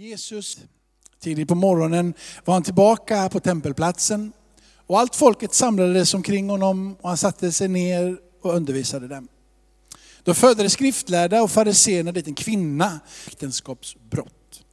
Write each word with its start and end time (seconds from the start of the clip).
Jesus, 0.00 0.58
tidigt 1.18 1.48
på 1.48 1.54
morgonen 1.54 2.14
var 2.44 2.54
han 2.54 2.62
tillbaka 2.62 3.28
på 3.28 3.40
tempelplatsen. 3.40 4.32
Och 4.86 4.98
allt 4.98 5.16
folket 5.16 5.54
samlades 5.54 6.14
omkring 6.14 6.50
honom 6.50 6.96
och 7.00 7.08
han 7.08 7.18
satte 7.18 7.52
sig 7.52 7.68
ner 7.68 8.18
och 8.42 8.54
undervisade 8.54 9.08
dem. 9.08 9.28
Då 10.22 10.34
födde 10.34 10.62
de 10.62 10.68
skriftlärda 10.68 11.42
och 11.42 11.50
fariséerna 11.50 12.12
dit 12.12 12.26
en 12.26 12.34
kvinna, 12.34 13.00
äktenskapsbrott. 13.26 14.64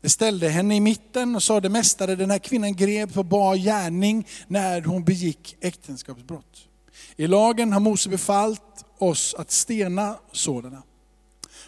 De 0.00 0.08
ställde 0.08 0.48
henne 0.48 0.76
i 0.76 0.80
mitten 0.80 1.36
och 1.36 1.42
sade, 1.42 1.68
mästare 1.68 2.16
den 2.16 2.30
här 2.30 2.38
kvinnan 2.38 2.76
grep 2.76 3.14
på 3.14 3.22
bar 3.22 3.56
gärning 3.56 4.28
när 4.46 4.82
hon 4.82 5.04
begick 5.04 5.56
äktenskapsbrott. 5.60 6.68
I 7.16 7.26
lagen 7.26 7.72
har 7.72 7.80
Mose 7.80 8.08
befallt 8.08 8.84
oss 8.98 9.34
att 9.38 9.50
stena 9.50 10.18
sådana. 10.32 10.82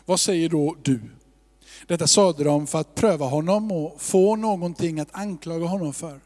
Vad 0.05 0.21
säger 0.21 0.49
då 0.49 0.77
du? 0.83 1.01
Detta 1.87 2.07
sade 2.07 2.45
de 2.45 2.67
för 2.67 2.81
att 2.81 2.95
pröva 2.95 3.27
honom 3.27 3.73
och 3.73 4.03
få 4.03 4.37
någonting 4.37 5.01
att 5.01 5.09
anklaga 5.13 5.67
honom 5.67 5.95
för. 5.95 6.21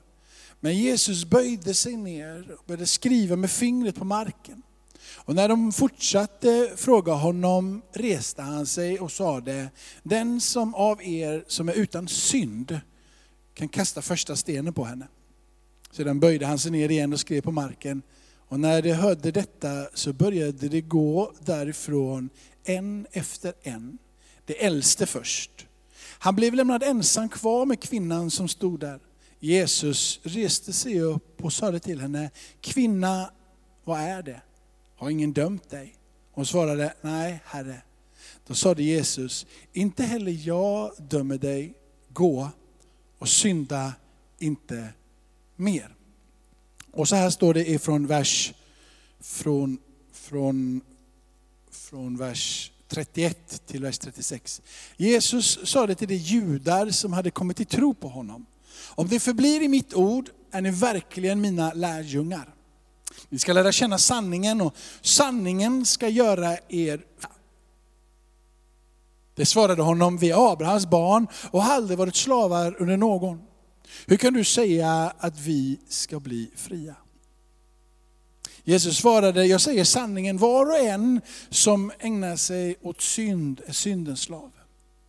Men 0.61 0.77
Jesus 0.77 1.25
böjde 1.25 1.75
sig 1.75 1.97
ner 1.97 2.57
och 2.59 2.65
började 2.67 2.87
skriva 2.87 3.37
med 3.37 3.51
fingret 3.51 3.97
på 3.97 4.05
marken. 4.05 4.63
Och 5.17 5.35
när 5.35 5.49
de 5.49 5.73
fortsatte 5.73 6.73
fråga 6.77 7.13
honom 7.13 7.83
reste 7.93 8.43
han 8.43 8.67
sig 8.67 9.01
och 9.01 9.13
sade, 9.13 9.71
den 10.03 10.41
som 10.41 10.75
av 10.75 11.03
er 11.03 11.45
som 11.47 11.69
är 11.69 11.73
utan 11.73 12.09
synd 12.09 12.81
kan 13.55 13.69
kasta 13.69 14.03
första 14.03 14.37
stenen 14.37 14.73
på 14.73 14.85
henne. 14.85 15.09
Sedan 15.91 16.21
böjde 16.21 16.47
han 16.47 16.59
sig 16.59 16.71
ner 16.71 16.89
igen 16.89 17.13
och 17.13 17.21
skrev 17.21 17.41
på 17.41 17.53
marken. 17.53 18.03
Och 18.49 18.61
när 18.61 18.83
de 18.83 18.93
hörde 18.93 19.31
detta 19.31 19.87
så 19.95 20.13
började 20.13 20.69
de 20.69 20.81
gå 20.81 21.33
därifrån 21.41 22.31
en 22.65 23.07
efter 23.13 23.53
en. 23.63 23.99
Det 24.49 24.65
äldste 24.65 25.07
först. 25.07 25.67
Han 26.01 26.37
blev 26.37 26.55
lämnad 26.55 26.83
ensam 26.83 27.29
kvar 27.29 27.67
med 27.67 27.81
kvinnan 27.81 28.31
som 28.31 28.49
stod 28.49 28.81
där. 28.81 29.01
Jesus 29.41 30.21
reste 30.23 30.73
sig 30.73 31.01
upp 31.01 31.45
och 31.45 31.53
sade 31.53 31.81
till 31.81 32.01
henne, 32.01 32.31
kvinna, 32.61 33.31
vad 33.85 34.01
är 34.01 34.23
det? 34.23 34.41
Har 34.97 35.11
ingen 35.11 35.33
dömt 35.33 35.71
dig? 35.71 35.95
Hon 36.33 36.47
svarade, 36.47 36.95
nej 37.01 37.41
Herre. 37.45 37.83
Då 38.47 38.55
sade 38.55 38.83
Jesus, 38.83 39.47
inte 39.73 40.03
heller 40.03 40.47
jag 40.47 40.93
dömer 40.99 41.39
dig, 41.39 41.75
gå 42.13 42.51
och 43.19 43.29
synda 43.29 43.93
inte 44.39 44.89
mer. 45.57 45.95
Och 46.91 47.09
så 47.09 47.17
här 47.17 47.31
står 47.31 47.55
det 47.55 47.71
ifrån 47.71 48.07
vers, 48.07 48.55
från, 49.21 49.79
från, 50.13 50.81
från 51.71 52.17
vers 52.17 52.73
31 52.89 53.63
till 53.67 53.83
vers 53.83 53.99
36. 53.99 54.63
Jesus 54.97 55.69
sade 55.69 55.95
till 55.95 56.09
de 56.09 56.15
judar 56.15 56.91
som 56.91 57.13
hade 57.13 57.31
kommit 57.31 57.57
till 57.57 57.67
tro 57.67 57.95
på 57.95 58.09
honom, 58.09 58.47
om 58.89 59.09
det 59.09 59.21
förblir 59.21 59.63
i 59.63 59.69
mitt 59.69 59.95
ord 59.95 60.31
är 60.51 60.61
ni 60.61 60.71
verkligen 60.71 61.41
mina 61.41 61.73
lärjungar. 61.73 62.55
Ni 63.29 63.39
ska 63.39 63.53
lära 63.53 63.73
känna 63.73 63.99
sanningen 63.99 64.61
och 64.61 64.75
sanningen 65.03 65.87
ska 65.87 66.09
göra 66.09 66.57
er 66.69 67.05
det 69.39 69.47
svarade 69.47 69.83
honom, 69.83 70.19
vi 70.19 70.31
är 70.31 70.53
Abrahams 70.53 70.87
barn 70.87 71.27
och 71.51 71.63
har 71.63 71.75
aldrig 71.75 71.99
varit 71.99 72.17
slavar 72.17 72.77
under 72.79 72.97
någon. 72.97 73.43
Hur 74.07 74.17
kan 74.17 74.35
du 74.35 74.45
säga 74.45 75.13
att 75.19 75.41
vi 75.41 75.81
ska 75.89 76.21
bli 76.21 76.51
fria? 76.57 76.95
Jesus 78.69 78.97
svarade, 78.97 79.47
jag 79.47 79.61
säger 79.61 79.85
sanningen, 79.85 80.39
var 80.39 80.67
och 80.67 80.79
en 80.79 81.21
som 81.51 81.93
ägnar 81.99 82.37
sig 82.37 82.77
åt 82.83 83.01
synd 83.01 83.61
är 83.67 83.73
syndens 83.73 84.21
slav. 84.21 84.51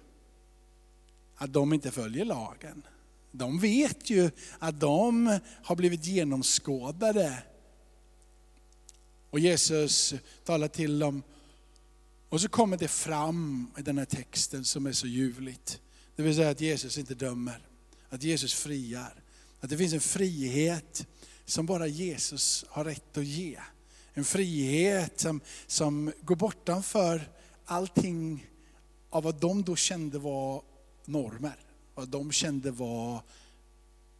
att 1.35 1.53
de 1.53 1.73
inte 1.73 1.91
följer 1.91 2.25
lagen. 2.25 2.83
De 3.31 3.59
vet 3.59 4.09
ju 4.09 4.31
att 4.59 4.79
de 4.79 5.39
har 5.63 5.75
blivit 5.75 6.05
genomskådade. 6.05 7.43
Och 9.29 9.39
Jesus 9.39 10.13
talar 10.43 10.67
till 10.67 10.99
dem. 10.99 11.23
Och 12.29 12.41
så 12.41 12.49
kommer 12.49 12.77
det 12.77 12.87
fram 12.87 13.71
i 13.77 13.81
den 13.81 13.97
här 13.97 14.05
texten 14.05 14.65
som 14.65 14.85
är 14.85 14.93
så 14.93 15.07
ljuvligt. 15.07 15.81
Det 16.15 16.23
vill 16.23 16.35
säga 16.35 16.49
att 16.49 16.61
Jesus 16.61 16.97
inte 16.97 17.15
dömer, 17.15 17.59
att 18.13 18.23
Jesus 18.23 18.53
friar. 18.53 19.23
Att 19.59 19.69
det 19.69 19.77
finns 19.77 19.93
en 19.93 19.99
frihet 19.99 21.07
som 21.45 21.65
bara 21.65 21.87
Jesus 21.87 22.65
har 22.69 22.83
rätt 22.83 23.17
att 23.17 23.25
ge. 23.25 23.59
En 24.13 24.25
frihet 24.25 25.19
som, 25.19 25.41
som 25.67 26.13
går 26.21 26.35
bortanför 26.35 27.29
allting 27.65 28.47
av 29.09 29.23
vad 29.23 29.35
de 29.35 29.63
då 29.63 29.75
kände 29.75 30.19
var 30.19 30.61
normer. 31.05 31.55
Vad 31.95 32.09
de 32.09 32.31
kände 32.31 32.71
var 32.71 33.21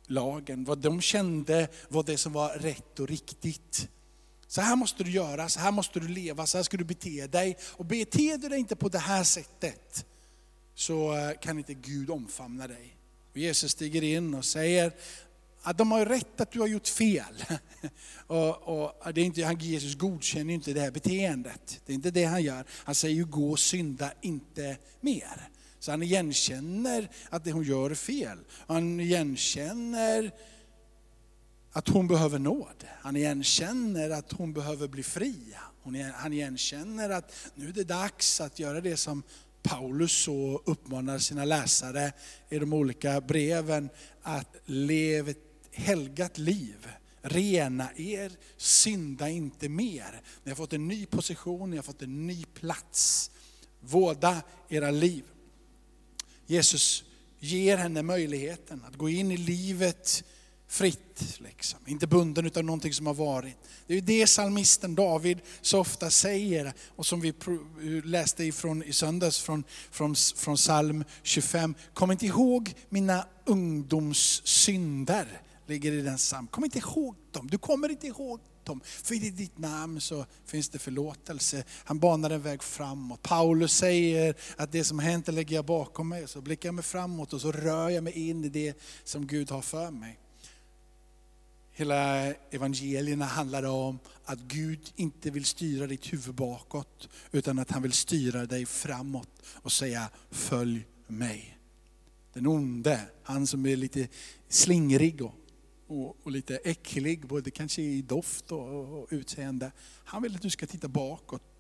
lagen, 0.08 0.64
vad 0.64 0.78
de 0.78 1.02
kände 1.02 1.68
var 1.90 2.04
det 2.04 2.18
som 2.18 2.34
var 2.34 2.50
rätt 2.50 3.00
och 3.00 3.08
riktigt. 3.08 3.90
Så 4.48 4.62
här 4.62 4.76
måste 4.76 5.04
du 5.04 5.12
göra, 5.12 5.50
så 5.50 5.60
här 5.60 5.72
måste 5.72 6.00
du 6.00 6.08
leva, 6.08 6.46
så 6.46 6.58
här 6.58 6.64
ska 6.64 6.78
du 6.78 6.84
bete 6.84 7.28
dig. 7.28 7.58
Och 7.62 7.86
beter 7.86 8.38
du 8.38 8.50
dig 8.50 8.60
inte 8.60 8.76
på 8.76 8.90
det 8.90 9.00
här 9.00 9.24
sättet, 9.24 10.06
så 10.76 11.16
eh, 11.16 11.40
kan 11.42 11.58
inte 11.58 11.74
Gud 11.74 12.10
omfamna 12.10 12.68
dig. 12.68 12.93
Och 13.34 13.38
Jesus 13.38 13.72
stiger 13.72 14.04
in 14.04 14.34
och 14.34 14.46
säger, 14.46 14.92
att 15.62 15.78
de 15.78 15.92
har 15.92 16.06
rätt 16.06 16.42
att 16.42 16.52
du 16.52 16.60
har 16.60 16.68
gjort 16.68 16.88
fel. 16.88 17.46
och, 18.28 18.68
och 18.68 19.14
det 19.14 19.22
är 19.22 19.26
inte, 19.26 19.58
Jesus 19.60 19.96
godkänner 19.96 20.46
ju 20.46 20.54
inte 20.54 20.74
det 20.74 20.80
här 20.80 20.92
beteendet. 20.92 21.82
Det 21.86 21.94
är 21.94 21.96
inte 21.96 22.12
det 22.12 22.24
han 22.24 22.44
gör. 22.44 22.66
Han 22.70 22.96
säger 22.96 23.16
ju 23.16 23.26
gå 23.26 23.52
och 23.52 23.60
synda 23.60 24.12
inte 24.22 24.78
mer. 25.02 25.50
Så 25.80 25.92
han 25.92 26.04
igenkänner 26.04 27.10
att 27.30 27.44
det 27.44 27.52
hon 27.52 27.64
gör 27.64 27.90
är 27.90 27.96
fel. 27.96 28.38
Han 28.68 29.00
igenkänner 29.00 30.32
att 31.72 31.88
hon 31.88 32.08
behöver 32.08 32.40
nåd. 32.40 32.86
Han 33.02 33.16
igenkänner 33.16 34.10
att 34.10 34.32
hon 34.32 34.54
behöver 34.54 34.88
bli 34.88 35.04
fri. 35.04 35.36
Han 36.14 36.34
igenkänner 36.34 37.10
att 37.10 37.36
nu 37.56 37.70
är 37.70 37.74
det 37.74 37.84
dags 37.84 38.42
att 38.42 38.60
göra 38.60 38.82
det 38.82 38.98
som 38.98 39.24
Paulus 39.64 40.24
så 40.24 40.62
uppmanar 40.66 41.20
sina 41.20 41.46
läsare 41.46 42.12
i 42.50 42.60
de 42.60 42.74
olika 42.74 43.22
breven, 43.22 43.90
att 44.22 44.56
leva 44.66 45.32
ett 45.32 45.38
helgat 45.72 46.38
liv. 46.38 46.88
Rena 47.22 47.90
er, 47.96 48.32
synda 48.58 49.30
inte 49.30 49.70
mer. 49.70 50.22
Ni 50.44 50.52
har 50.52 50.56
fått 50.56 50.74
en 50.74 50.88
ny 50.88 51.06
position, 51.06 51.70
ni 51.70 51.76
har 51.76 51.84
fått 51.84 52.02
en 52.02 52.28
ny 52.28 52.46
plats. 52.46 53.32
Vårda 53.80 54.42
era 54.70 54.92
liv. 54.92 55.24
Jesus 56.46 57.04
ger 57.40 57.78
henne 57.78 58.04
möjligheten 58.04 58.84
att 58.88 58.96
gå 58.96 59.10
in 59.10 59.32
i 59.32 59.38
livet 59.38 60.24
fritt, 60.74 61.40
liksom. 61.40 61.80
inte 61.86 62.08
bunden 62.08 62.52
av 62.56 62.64
någonting 62.64 62.94
som 62.94 63.08
har 63.08 63.14
varit. 63.14 63.56
Det 63.88 63.98
är 63.98 64.02
det 64.02 64.28
salmisten 64.28 64.96
David 64.96 65.40
så 65.62 65.80
ofta 65.80 66.10
säger 66.10 66.74
och 66.96 67.06
som 67.06 67.22
vi 67.22 67.34
läste 68.04 68.44
ifrån 68.44 68.84
i 68.84 68.94
söndags 68.94 69.40
från, 69.40 69.64
från, 69.92 70.16
från 70.36 70.56
psalm 70.56 71.04
25. 71.24 71.76
Kom 71.94 72.12
inte 72.12 72.26
ihåg 72.26 72.74
mina 72.90 73.26
ungdomssynder, 73.46 75.42
ligger 75.68 75.92
i 75.92 76.02
den 76.02 76.18
psalm. 76.18 76.48
Kom 76.48 76.64
inte 76.64 76.78
ihåg 76.78 77.16
dem, 77.32 77.48
du 77.52 77.58
kommer 77.58 77.90
inte 77.90 78.08
ihåg 78.08 78.40
dem. 78.64 78.82
För 78.84 79.16
i 79.16 79.30
ditt 79.30 79.58
namn 79.58 80.02
så 80.02 80.26
finns 80.46 80.70
det 80.70 80.80
förlåtelse. 80.80 81.64
Han 81.84 82.00
banar 82.00 82.30
en 82.30 82.42
väg 82.42 82.64
framåt. 82.64 83.22
Paulus 83.22 83.78
säger 83.78 84.36
att 84.58 84.72
det 84.72 84.84
som 84.84 85.00
hänt 85.00 85.26
det 85.26 85.32
lägger 85.32 85.56
jag 85.56 85.66
bakom 85.66 86.10
mig. 86.10 86.28
Så 86.28 86.42
blickar 86.42 86.68
jag 86.68 86.76
mig 86.76 86.84
framåt 86.84 87.34
och 87.34 87.42
så 87.42 87.52
rör 87.52 87.90
jag 87.90 88.04
mig 88.04 88.30
in 88.30 88.44
i 88.44 88.50
det 88.50 88.78
som 89.04 89.28
Gud 89.28 89.52
har 89.52 89.62
för 89.62 89.92
mig. 89.92 90.20
Hela 91.76 92.34
evangelierna 92.52 93.26
handlar 93.26 93.64
om 93.64 94.00
att 94.26 94.40
Gud 94.40 94.94
inte 94.96 95.30
vill 95.30 95.46
styra 95.46 95.88
ditt 95.88 96.14
huvud 96.14 96.36
bakåt, 96.36 97.10
utan 97.32 97.60
att 97.60 97.72
han 97.72 97.82
vill 97.82 97.94
styra 97.94 98.46
dig 98.46 98.66
framåt 98.66 99.30
och 99.46 99.72
säga 99.72 100.10
följ 100.32 100.86
mig. 101.08 101.58
Den 102.34 102.48
onde, 102.48 103.02
han 103.24 103.48
som 103.48 103.66
är 103.66 103.76
lite 103.76 104.08
slingrig 104.48 105.22
och, 105.22 105.34
och, 105.88 106.18
och 106.24 106.32
lite 106.32 106.58
äcklig, 106.58 107.28
både 107.28 107.52
kanske 107.52 107.82
i 107.82 108.02
doft 108.02 108.52
och, 108.52 109.00
och 109.00 109.08
utseende. 109.12 109.72
Han 110.04 110.24
vill 110.24 110.36
att 110.36 110.42
du 110.42 110.50
ska 110.50 110.68
titta 110.68 110.88
bakåt 110.88 111.53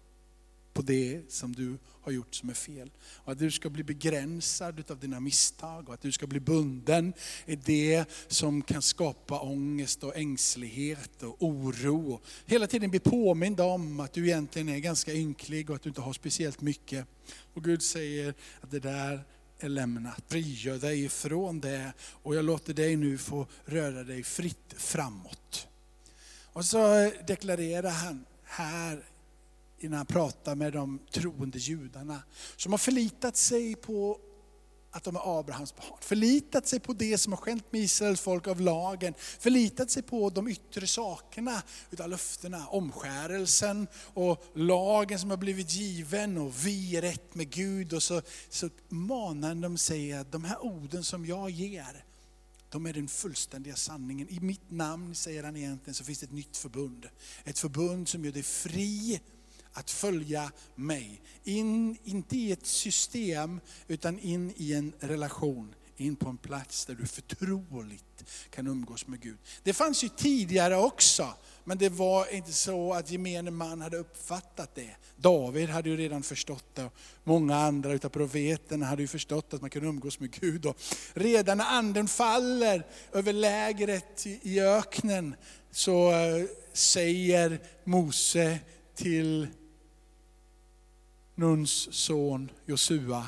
på 0.74 0.81
det 0.81 1.22
som 1.30 1.56
du 1.56 1.78
har 2.02 2.12
gjort 2.12 2.36
som 2.36 2.50
är 2.50 2.54
fel. 2.54 2.92
Och 3.00 3.31
att 3.31 3.40
du 3.40 3.52
ska 3.52 3.70
bli 3.70 3.84
begränsad 3.84 4.92
av 4.92 5.00
dina 5.00 5.20
misstag 5.20 5.88
och 5.88 5.94
att 5.94 6.02
du 6.02 6.12
ska 6.12 6.28
bli 6.28 6.40
bunden 6.40 7.14
i 7.46 7.56
det 7.56 8.06
som 8.28 8.62
kan 8.62 8.81
skapa 8.81 9.40
ångest 9.40 10.04
och 10.04 10.18
ängslighet 10.18 11.24
och 11.24 11.36
oro. 11.40 12.22
Hela 12.46 12.68
tiden 12.68 12.90
bli 12.90 13.00
påmind 13.00 13.60
om 13.60 14.00
att 14.00 14.14
du 14.14 14.25
egentligen 14.25 14.70
är 14.70 14.80
ganska 14.80 15.14
ynklig 15.14 15.70
och 15.70 15.75
att 15.75 15.81
du 15.81 15.90
inte 15.90 16.02
har 16.02 16.14
speciellt 16.14 16.62
mycket. 16.62 17.06
Och 17.54 17.64
Gud 17.64 17.84
säger 17.84 18.34
att 18.62 18.72
det 18.72 18.80
där 18.80 19.24
är 19.60 19.69
lämnat. 19.69 20.24
Frigör 20.28 20.78
dig 20.78 21.04
ifrån 21.04 21.60
det 21.60 21.94
och 22.00 22.36
jag 22.36 22.46
låter 22.46 22.74
dig 22.74 22.96
nu 22.96 23.18
få 23.18 23.48
röra 23.66 24.04
dig 24.04 24.24
fritt 24.24 24.74
framåt. 24.78 25.68
Och 26.54 26.66
så 26.66 27.12
deklarerar 27.28 27.90
han 27.90 28.26
här 28.44 29.04
innan 29.83 29.97
han 29.97 30.06
pratar 30.06 30.56
med 30.56 30.74
de 30.74 31.00
troende 31.12 31.57
judarna, 31.57 32.24
som 32.56 32.74
har 32.74 32.77
förlitat 32.77 33.38
sig 33.38 33.75
på 33.75 34.19
att 34.95 35.03
de 35.03 35.15
är 35.15 35.39
Abrahams 35.39 35.75
barn. 35.75 35.97
Förlitat 36.01 36.68
sig 36.68 36.80
på 36.80 36.94
det 36.94 37.18
som 37.18 37.33
har 37.33 37.38
skett 37.38 37.71
med 37.71 37.81
Israels 37.81 38.21
folk 38.21 38.47
av 38.47 38.62
lagen. 38.62 39.13
Förlitat 39.18 39.91
sig 39.91 40.03
på 40.03 40.30
de 40.30 40.47
yttre 40.47 40.88
sakerna 40.88 41.63
utav 41.91 42.09
löftena. 42.09 42.68
Omskärelsen 42.68 43.88
och 44.13 44.44
lagen 44.53 45.19
som 45.19 45.30
har 45.30 45.38
blivit 45.38 45.74
given 45.74 46.38
och 46.38 46.65
vi 46.65 46.97
är 46.97 47.01
rätt 47.01 47.35
med 47.35 47.50
Gud. 47.50 47.94
Och 47.94 48.03
så, 48.03 48.21
så 48.50 48.69
manar 48.89 49.56
de 49.56 49.77
sig 49.77 50.13
att 50.13 50.31
de 50.31 50.44
här 50.44 50.63
orden 50.63 51.03
som 51.03 51.25
jag 51.25 51.50
ger, 51.50 52.06
de 52.69 52.85
är 52.85 52.94
den 52.94 53.07
fullständiga 53.07 53.75
sanningen. 53.75 54.30
I 54.30 54.39
mitt 54.39 54.71
namn, 54.71 55.15
säger 55.15 55.44
han 55.44 55.57
egentligen, 55.57 55.94
så 55.94 56.03
finns 56.03 56.19
det 56.19 56.25
ett 56.25 56.31
nytt 56.31 56.57
förbund. 56.57 57.09
Ett 57.44 57.59
förbund 57.59 58.09
som 58.09 58.25
gör 58.25 58.31
dig 58.31 58.44
fri 58.44 59.19
att 59.74 59.92
följa 59.92 60.52
mig. 60.75 61.22
In, 61.44 61.98
inte 62.04 62.38
i 62.38 62.52
ett 62.52 62.66
system, 62.66 63.60
utan 63.88 64.20
in 64.20 64.54
i 64.58 64.74
en 64.74 64.94
relation. 65.00 65.75
In 65.98 66.16
på 66.16 66.30
en 66.30 66.38
plats 66.38 66.86
där 66.86 66.96
du 66.96 67.06
förtroligt 67.06 68.24
kan 68.50 68.68
umgås 68.68 69.08
med 69.08 69.22
Gud. 69.22 69.38
Det 69.64 69.74
fanns 69.74 70.04
ju 70.04 70.10
tidigare 70.10 70.78
också, 70.78 71.34
men 71.64 71.78
det 71.78 71.90
var 71.90 72.34
inte 72.34 72.54
så 72.54 72.94
att 72.94 73.12
gemene 73.12 73.52
man 73.52 73.81
hade 73.81 73.98
uppfattat 73.98 74.75
det. 74.75 74.96
David 75.16 75.70
hade 75.70 75.90
ju 75.90 75.98
redan 75.98 76.24
förstått 76.24 76.76
det, 76.76 76.90
många 77.24 77.56
andra 77.56 77.94
utav 77.94 78.10
profeterna 78.10 78.86
hade 78.86 79.02
ju 79.02 79.08
förstått 79.08 79.54
att 79.54 79.62
man 79.62 79.69
kunde 79.69 79.88
umgås 79.90 80.19
med 80.19 80.31
Gud. 80.31 80.66
Och 80.66 80.78
redan 81.14 81.58
när 81.58 81.66
anden 81.66 82.08
faller 82.08 82.86
över 83.12 83.34
lägret 83.34 84.26
i 84.26 84.60
öknen, 84.60 85.36
så 85.72 86.12
eh, 86.12 86.46
säger 86.74 87.60
Mose 87.84 88.60
till 88.96 89.48
Nuns 91.35 91.88
son 91.91 92.51
Josua, 92.65 93.25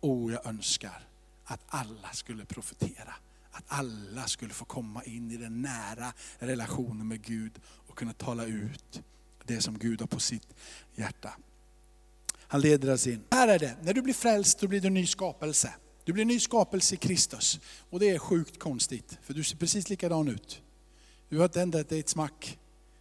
o 0.00 0.30
jag 0.30 0.46
önskar 0.46 1.06
att 1.44 1.60
alla 1.66 2.12
skulle 2.12 2.44
profetera. 2.44 3.14
Att 3.50 3.64
alla 3.66 4.26
skulle 4.26 4.54
få 4.54 4.64
komma 4.64 5.04
in 5.04 5.30
i 5.30 5.36
den 5.36 5.62
nära 5.62 6.12
relationen 6.38 7.08
med 7.08 7.22
Gud 7.22 7.52
och 7.86 7.98
kunna 7.98 8.12
tala 8.12 8.44
ut 8.44 9.02
det 9.44 9.60
som 9.60 9.78
Gud 9.78 10.00
har 10.00 10.06
på 10.06 10.20
sitt 10.20 10.48
hjärta. 10.94 11.32
Han 12.38 12.60
leder 12.60 12.92
oss 12.92 13.06
in. 13.06 13.22
Här 13.30 13.48
är 13.48 13.58
det, 13.58 13.76
när 13.82 13.94
du 13.94 14.02
blir 14.02 14.14
frälst 14.14 14.58
då 14.58 14.68
blir 14.68 14.80
du 14.80 14.86
en 14.86 14.94
ny 14.94 15.06
skapelse. 15.06 15.74
Du 16.04 16.12
blir 16.12 16.22
en 16.22 16.28
ny 16.28 16.40
skapelse 16.40 16.94
i 16.94 16.98
Kristus. 16.98 17.60
Och 17.90 18.00
det 18.00 18.10
är 18.10 18.18
sjukt 18.18 18.58
konstigt, 18.58 19.18
för 19.22 19.34
du 19.34 19.44
ser 19.44 19.56
precis 19.56 19.88
likadan 19.88 20.28
ut. 20.28 20.62
Du 21.28 21.38
har 21.38 21.44
inte 21.44 21.62
ändrat 21.62 21.88
dig 21.88 22.00
ett 22.00 22.08
smack. 22.08 22.58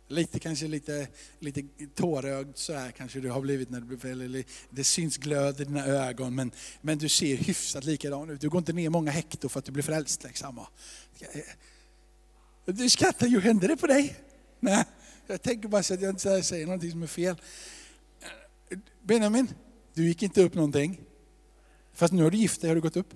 Lite 0.08 0.40
kanske 0.40 0.68
lite, 0.68 1.08
lite 1.40 1.62
tårögd 1.96 2.58
så 2.58 2.74
här 2.74 2.92
kanske 2.92 3.20
du 3.20 3.30
har 3.30 3.42
blivit 3.42 3.70
när 3.70 3.82
du 3.82 3.98
blir, 3.98 4.12
eller 4.12 4.44
det 4.70 4.84
syns 4.84 5.18
glöd 5.18 5.62
i 5.62 5.64
dina 5.64 5.86
ögon 5.86 6.36
men, 6.36 6.52
men 6.82 6.98
du 6.98 7.10
ser 7.10 7.38
hyfsat 7.38 7.84
likadan 7.84 8.30
ut. 8.30 8.42
Du 8.42 8.50
går 8.50 8.60
inte 8.60 8.74
ner 8.74 8.90
många 8.90 9.12
hekto 9.12 9.50
för 9.50 9.60
att 9.60 9.66
du 9.66 9.72
blir 9.72 9.84
frälst. 9.84 10.24
Liksom. 10.24 10.66
Du 12.66 12.90
skrattar 12.90 13.28
ju, 13.28 13.40
händer 13.40 13.68
det 13.68 13.78
på 13.78 13.88
dig? 13.88 14.16
Nej, 14.60 14.86
jag 15.28 15.42
tänker 15.42 15.68
bara 15.68 15.84
så 15.84 15.94
att 15.94 16.02
jag 16.02 16.10
inte 16.10 16.44
säger 16.44 16.66
någonting 16.66 16.92
som 16.92 17.04
är 17.04 17.08
fel. 17.08 17.36
Benjamin, 19.02 19.54
du 19.94 20.08
gick 20.08 20.24
inte 20.24 20.42
upp 20.42 20.54
någonting. 20.54 21.02
Fast 21.94 22.14
nu 22.14 22.24
har 22.24 22.32
du 22.32 22.38
gift 22.38 22.62
dig, 22.62 22.68
har 22.68 22.76
du 22.76 22.82
gått 22.82 22.98
upp? 22.98 23.14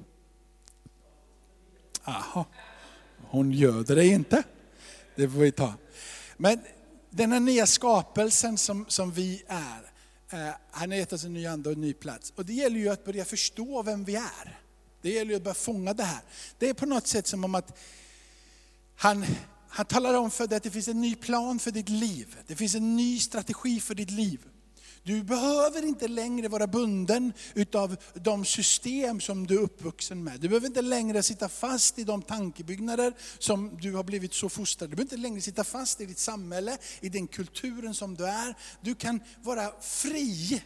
Jaha, 2.06 2.45
hon 3.18 3.51
göder 3.51 3.95
dig 3.95 4.07
inte. 4.07 4.44
Det 5.15 5.30
får 5.30 5.39
vi 5.39 5.51
ta. 5.51 5.74
Men 6.38 6.59
den 7.09 7.31
här 7.31 7.39
nya 7.39 7.67
skapelsen 7.67 8.57
som, 8.57 8.85
som 8.88 9.11
vi 9.11 9.44
är, 9.47 9.91
eh, 10.29 10.56
han 10.71 10.91
har 10.91 10.97
gett 10.97 11.13
oss 11.13 11.23
en 11.23 11.33
ny 11.33 11.45
ande 11.45 11.69
och 11.69 11.75
en 11.75 11.81
ny 11.81 11.94
plats. 11.94 12.33
Och 12.35 12.45
det 12.45 12.53
gäller 12.53 12.79
ju 12.79 12.89
att 12.89 13.06
börja 13.06 13.25
förstå 13.25 13.83
vem 13.83 14.03
vi 14.03 14.15
är. 14.15 14.59
Det 15.01 15.09
gäller 15.09 15.31
ju 15.31 15.38
att 15.38 15.44
börja 15.44 15.53
fånga 15.53 15.94
det 15.94 16.03
här. 16.03 16.21
Det 16.57 16.69
är 16.69 16.73
på 16.73 16.85
något 16.85 17.07
sätt 17.07 17.27
som 17.27 17.44
om 17.44 17.56
att 17.56 17.77
han, 18.95 19.25
han 19.69 19.85
talar 19.85 20.13
om 20.13 20.31
för 20.31 20.47
dig 20.47 20.57
att 20.57 20.63
det 20.63 20.71
finns 20.71 20.88
en 20.88 21.01
ny 21.01 21.15
plan 21.15 21.59
för 21.59 21.71
ditt 21.71 21.89
liv. 21.89 22.38
Det 22.47 22.56
finns 22.56 22.75
en 22.75 22.95
ny 22.95 23.19
strategi 23.19 23.79
för 23.79 23.95
ditt 23.95 24.12
liv. 24.12 24.39
Du 25.04 25.24
behöver 25.24 25.86
inte 25.86 26.07
längre 26.07 26.48
vara 26.48 26.68
bunden 26.68 27.34
utav 27.54 27.98
de 28.13 28.46
system 28.46 29.22
som 29.22 29.48
du 29.48 29.56
är 29.56 29.62
uppvuxen 29.62 30.24
med. 30.24 30.40
Du 30.40 30.48
behöver 30.48 30.68
inte 30.68 30.81
längre 30.81 31.24
sitta 31.24 31.50
fast 31.50 32.00
i 32.00 32.04
de 32.04 32.22
tankebyggnader 32.22 33.13
som 33.40 33.78
du 33.81 33.94
har 33.94 34.04
blivit 34.04 34.34
så 34.34 34.50
fostrad. 34.50 34.90
Du 34.90 34.96
behöver 34.96 35.13
inte 35.13 35.28
längre 35.28 35.42
sitta 35.42 35.63
fast 35.63 36.01
i 36.01 36.06
ditt 36.06 36.19
samhälle, 36.19 36.78
i 37.01 37.10
den 37.10 37.28
kulturen 37.28 37.94
som 37.94 38.16
du 38.16 38.25
är. 38.25 38.57
Du 38.81 38.96
kan 38.96 39.19
vara 39.44 39.72
fri 39.81 40.62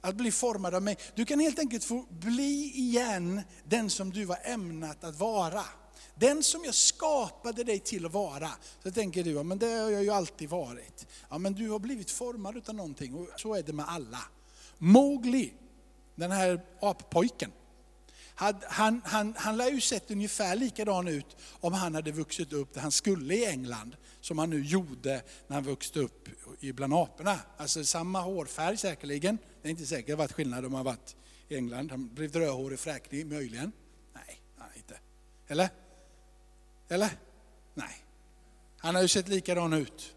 att 0.00 0.14
bli 0.14 0.32
formad 0.32 0.74
av 0.74 0.82
mig. 0.82 0.98
Du 1.14 1.24
kan 1.24 1.40
helt 1.40 1.58
enkelt 1.58 1.84
få 1.84 2.06
bli 2.10 2.72
igen 2.74 3.40
den 3.64 3.90
som 3.90 4.10
du 4.10 4.24
var 4.24 4.38
ämnat 4.44 5.04
att 5.04 5.18
vara. 5.18 5.64
Den 6.14 6.42
som 6.42 6.64
jag 6.64 6.74
skapade 6.74 7.64
dig 7.64 7.78
till 7.78 8.06
att 8.06 8.12
vara. 8.12 8.50
Så 8.82 8.90
tänker 8.90 9.24
du, 9.24 9.30
ja, 9.30 9.42
men 9.42 9.58
det 9.58 9.66
har 9.66 9.90
jag 9.90 10.02
ju 10.02 10.10
alltid 10.10 10.48
varit. 10.48 11.06
Ja 11.30 11.38
men 11.38 11.52
du 11.52 11.70
har 11.70 11.78
blivit 11.78 12.10
formad 12.10 12.68
av 12.68 12.74
någonting 12.74 13.14
och 13.14 13.28
så 13.36 13.54
är 13.54 13.62
det 13.62 13.72
med 13.72 13.88
alla. 13.88 14.20
Mowgli, 14.78 15.52
den 16.14 16.30
här 16.30 16.60
appojken, 16.80 17.52
han, 18.34 19.00
han, 19.04 19.34
han 19.36 19.56
lär 19.56 19.70
ju 19.70 19.80
sett 19.80 20.10
ungefär 20.10 20.56
likadan 20.56 21.08
ut 21.08 21.36
om 21.60 21.72
han 21.72 21.94
hade 21.94 22.12
vuxit 22.12 22.52
upp 22.52 22.74
där 22.74 22.80
han 22.80 22.92
skulle 22.92 23.34
i 23.34 23.46
England, 23.46 23.96
som 24.20 24.38
han 24.38 24.50
nu 24.50 24.64
gjorde 24.64 25.22
när 25.46 25.54
han 25.54 25.64
vuxit 25.64 25.96
upp 25.96 26.28
bland 26.60 26.94
aporna. 26.94 27.38
Alltså 27.56 27.84
samma 27.84 28.20
hårfärg 28.20 28.76
säkerligen, 28.76 29.38
det 29.62 29.68
är 29.68 29.70
inte 29.70 29.86
säkert 29.86 30.06
det 30.06 30.12
har 30.12 30.18
varit 30.18 30.32
skillnad 30.32 30.64
om 30.64 30.74
han 30.74 30.84
varit 30.84 31.16
i 31.48 31.56
England. 31.56 31.90
Han 31.90 32.14
blev 32.14 32.32
rödhårig 32.32 32.78
fräknig 32.78 33.26
möjligen. 33.26 33.72
Nej, 34.14 34.40
han 34.58 34.68
inte. 34.76 34.98
Eller? 35.46 35.68
Eller? 36.88 37.10
Nej. 37.74 38.04
Han 38.78 38.94
har 38.94 39.02
ju 39.02 39.08
sett 39.08 39.28
likadan 39.28 39.72
ut. 39.72 40.14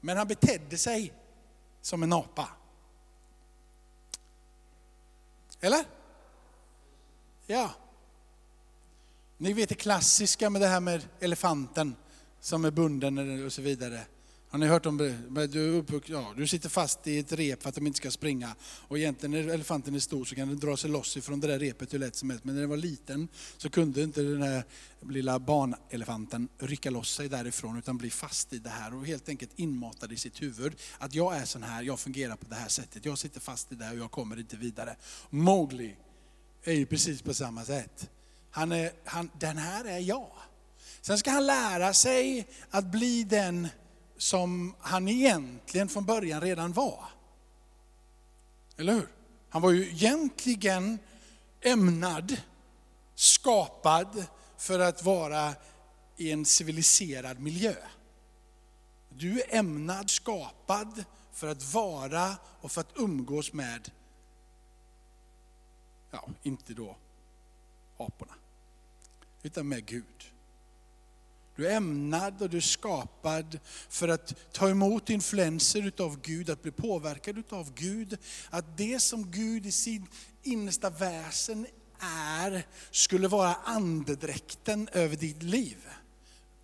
Men 0.00 0.16
han 0.16 0.28
betedde 0.28 0.78
sig 0.78 1.12
som 1.80 2.02
en 2.02 2.12
apa. 2.12 2.48
Eller? 5.60 5.84
Ja. 7.46 7.70
Ni 9.38 9.52
vet 9.52 9.68
det 9.68 9.74
klassiska 9.74 10.50
med 10.50 10.60
det 10.60 10.68
här 10.68 10.80
med 10.80 11.08
elefanten 11.20 11.96
som 12.40 12.64
är 12.64 12.70
bunden 12.70 13.46
och 13.46 13.52
så 13.52 13.62
vidare. 13.62 14.06
Har 14.48 14.58
ni 14.58 14.66
hört 14.66 14.86
om 14.86 14.96
det? 14.96 15.46
Du, 15.46 15.84
ja, 16.06 16.34
du 16.36 16.46
sitter 16.46 16.68
fast 16.68 17.06
i 17.06 17.18
ett 17.18 17.32
rep 17.32 17.62
för 17.62 17.68
att 17.68 17.74
de 17.74 17.86
inte 17.86 17.96
ska 17.96 18.10
springa. 18.10 18.54
Och 18.62 18.98
egentligen 18.98 19.30
när 19.30 19.54
elefanten 19.54 19.94
är 19.94 19.98
stor 19.98 20.24
så 20.24 20.34
kan 20.34 20.48
den 20.48 20.58
dra 20.58 20.76
sig 20.76 20.90
loss 20.90 21.16
ifrån 21.16 21.40
det 21.40 21.46
där 21.46 21.58
repet 21.58 21.94
hur 21.94 21.98
lätt 21.98 22.16
som 22.16 22.30
helst. 22.30 22.44
Men 22.44 22.54
när 22.54 22.60
den 22.60 22.70
var 22.70 22.76
liten 22.76 23.28
så 23.56 23.70
kunde 23.70 24.02
inte 24.02 24.22
den 24.22 24.42
här 24.42 24.64
lilla 25.08 25.38
barnelefanten 25.38 26.48
rycka 26.58 26.90
loss 26.90 27.14
sig 27.14 27.28
därifrån 27.28 27.78
utan 27.78 27.98
bli 27.98 28.10
fast 28.10 28.52
i 28.52 28.58
det 28.58 28.70
här 28.70 28.94
och 28.94 29.06
helt 29.06 29.28
enkelt 29.28 29.50
inmatad 29.56 30.12
i 30.12 30.16
sitt 30.16 30.42
huvud. 30.42 30.72
Att 30.98 31.14
jag 31.14 31.36
är 31.36 31.44
sån 31.44 31.62
här, 31.62 31.82
jag 31.82 32.00
fungerar 32.00 32.36
på 32.36 32.46
det 32.48 32.54
här 32.56 32.68
sättet. 32.68 33.04
Jag 33.04 33.18
sitter 33.18 33.40
fast 33.40 33.72
i 33.72 33.74
det 33.74 33.84
här 33.84 33.92
och 33.92 34.00
jag 34.00 34.10
kommer 34.10 34.38
inte 34.38 34.56
vidare. 34.56 34.96
Mowgli 35.30 35.96
är 36.64 36.72
ju 36.72 36.86
precis 36.86 37.22
på 37.22 37.34
samma 37.34 37.64
sätt. 37.64 38.10
Han 38.50 38.72
är, 38.72 38.92
han, 39.04 39.30
den 39.38 39.56
här 39.56 39.84
är 39.84 39.98
jag. 39.98 40.32
Sen 41.00 41.18
ska 41.18 41.30
han 41.30 41.46
lära 41.46 41.94
sig 41.94 42.46
att 42.70 42.84
bli 42.84 43.24
den 43.24 43.68
som 44.18 44.74
han 44.80 45.08
egentligen 45.08 45.88
från 45.88 46.04
början 46.04 46.40
redan 46.40 46.72
var. 46.72 47.04
Eller 48.76 48.92
hur? 48.92 49.08
Han 49.48 49.62
var 49.62 49.70
ju 49.70 49.88
egentligen 49.88 50.98
ämnad, 51.60 52.36
skapad 53.14 54.26
för 54.56 54.78
att 54.78 55.04
vara 55.04 55.54
i 56.16 56.32
en 56.32 56.44
civiliserad 56.44 57.40
miljö. 57.40 57.74
Du 59.08 59.40
är 59.40 59.54
ämnad, 59.54 60.10
skapad 60.10 61.04
för 61.32 61.48
att 61.48 61.74
vara 61.74 62.36
och 62.60 62.72
för 62.72 62.80
att 62.80 62.92
umgås 62.96 63.52
med, 63.52 63.90
ja, 66.10 66.28
inte 66.42 66.74
då 66.74 66.96
aporna, 67.96 68.34
utan 69.42 69.68
med 69.68 69.86
Gud. 69.86 70.35
Du 71.56 71.66
är 71.66 71.76
ämnad 71.76 72.42
och 72.42 72.50
du 72.50 72.56
är 72.56 72.60
skapad 72.60 73.58
för 73.88 74.08
att 74.08 74.52
ta 74.52 74.68
emot 74.68 75.10
influenser 75.10 75.86
utav 75.86 76.20
Gud, 76.20 76.50
att 76.50 76.62
bli 76.62 76.70
påverkad 76.70 77.38
utav 77.38 77.72
Gud. 77.74 78.18
Att 78.50 78.76
det 78.76 79.00
som 79.00 79.30
Gud 79.30 79.66
i 79.66 79.72
sin 79.72 80.06
innersta 80.42 80.90
väsen 80.90 81.66
är, 81.98 82.66
skulle 82.90 83.28
vara 83.28 83.54
andedräkten 83.54 84.88
över 84.92 85.16
ditt 85.16 85.42
liv. 85.42 85.76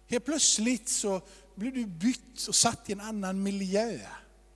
Helt 0.08 0.24
plötsligt 0.24 0.88
så 0.88 1.20
blir 1.54 1.72
du 1.72 1.86
bytt 1.86 2.46
och 2.48 2.54
satt 2.54 2.90
i 2.90 2.92
en 2.92 3.00
annan 3.00 3.42
miljö. 3.42 3.98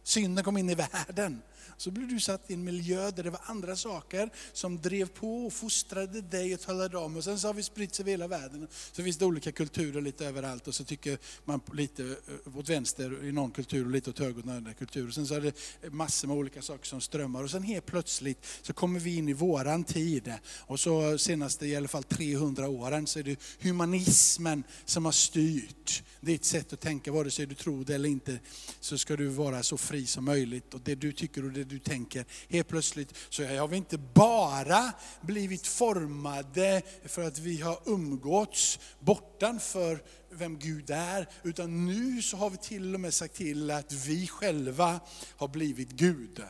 Synden 0.02 0.45
kom 0.45 0.57
in 0.57 0.71
i 0.71 0.75
världen 0.75 1.43
så 1.76 1.90
blev 1.90 2.09
du 2.09 2.21
satt 2.21 2.50
i 2.50 2.54
en 2.54 2.64
miljö 2.64 3.11
där 3.11 3.23
det 3.23 3.30
var 3.30 3.40
andra 3.45 3.76
saker 3.76 4.30
som 4.52 4.80
drev 4.80 5.09
på 5.09 5.47
och 5.47 5.52
fostrade 5.52 6.21
dig 6.21 6.54
och 6.54 6.61
talade 6.61 6.99
om. 6.99 7.16
Och 7.16 7.25
sen 7.25 7.38
så 7.38 7.49
har 7.49 7.54
vi 7.54 7.62
spritt 7.62 7.95
sig 7.95 8.02
över 8.02 8.11
hela 8.11 8.28
världen. 8.28 8.68
Så 8.92 9.02
finns 9.02 9.16
det 9.16 9.25
olika 9.25 9.52
kulturer 9.52 10.00
lite 10.00 10.26
överallt 10.26 10.68
och 10.68 10.75
så 10.75 10.85
tycker 10.85 11.18
man 11.45 11.61
lite 11.73 12.02
eh, 12.04 12.59
åt 12.59 12.68
vänster 12.68 13.25
i 13.25 13.33
någon 13.33 13.50
kultur 13.50 13.85
och 13.85 13.90
lite 13.90 14.11
åt 14.11 14.18
höger 14.18 14.47
i 14.47 14.50
andra 14.50 14.73
kulturer. 14.75 15.11
Sen 15.11 15.26
så 15.26 15.35
är 15.35 15.40
det 15.40 15.54
massor 15.90 16.28
med 16.28 16.37
olika 16.37 16.62
saker 16.62 16.87
som 16.87 17.00
strömmar 17.00 17.42
och 17.42 17.50
sen 17.50 17.62
helt 17.62 17.87
plötsligt 17.87 18.47
så 18.62 18.73
kommer 18.73 19.00
vi 19.00 19.16
in 19.16 19.28
i 19.28 19.33
våran 19.33 19.85
tid. 19.85 20.33
Och 20.59 20.80
så 20.80 21.18
senaste 21.18 21.66
i 21.66 21.76
alla 21.76 21.88
fall 21.88 22.04
300 22.04 22.68
åren 22.68 23.06
så 23.06 23.18
är 23.18 23.23
det 23.23 23.40
humanismen 23.61 24.64
som 24.85 25.04
har 25.04 25.12
styrt 25.12 26.02
ditt 26.21 26.45
sätt 26.45 26.73
att 26.73 26.80
tänka, 26.80 27.12
vare 27.12 27.30
sig 27.30 27.47
du 27.47 27.54
tror 27.54 27.85
det 27.85 27.95
eller 27.95 28.09
inte, 28.09 28.38
så 28.80 28.99
ska 28.99 29.16
du 29.16 29.26
vara 29.26 29.62
så 29.62 29.76
fri 29.76 30.06
som 30.06 30.25
möjligt. 30.25 30.75
Och 30.75 30.80
det 30.85 30.95
du 30.95 31.12
tycker 31.12 31.45
och 31.45 31.50
det 31.50 31.64
du 31.68 31.78
tänker, 31.78 32.25
helt 32.49 32.68
plötsligt 32.68 33.14
så 33.28 33.44
har 33.44 33.68
vi 33.68 33.76
inte 33.76 33.99
bara 33.99 34.92
blivit 35.20 35.66
formade 35.66 36.82
för 37.04 37.23
att 37.23 37.38
vi 37.38 37.61
har 37.61 37.78
umgåtts 37.85 38.78
bortanför 39.00 40.02
vem 40.30 40.58
Gud 40.58 40.90
är, 40.90 41.28
utan 41.42 41.87
nu 41.87 42.23
så 42.23 42.37
har 42.37 42.50
vi 42.50 42.56
till 42.56 42.94
och 42.94 43.00
med 43.00 43.14
sagt 43.14 43.35
till 43.35 43.70
att 43.70 43.92
vi 43.92 44.26
själva 44.26 45.00
har 45.37 45.49
blivit 45.49 45.90
Gud. 45.90 46.42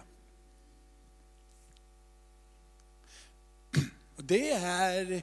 Det 4.16 4.50
är 4.50 5.22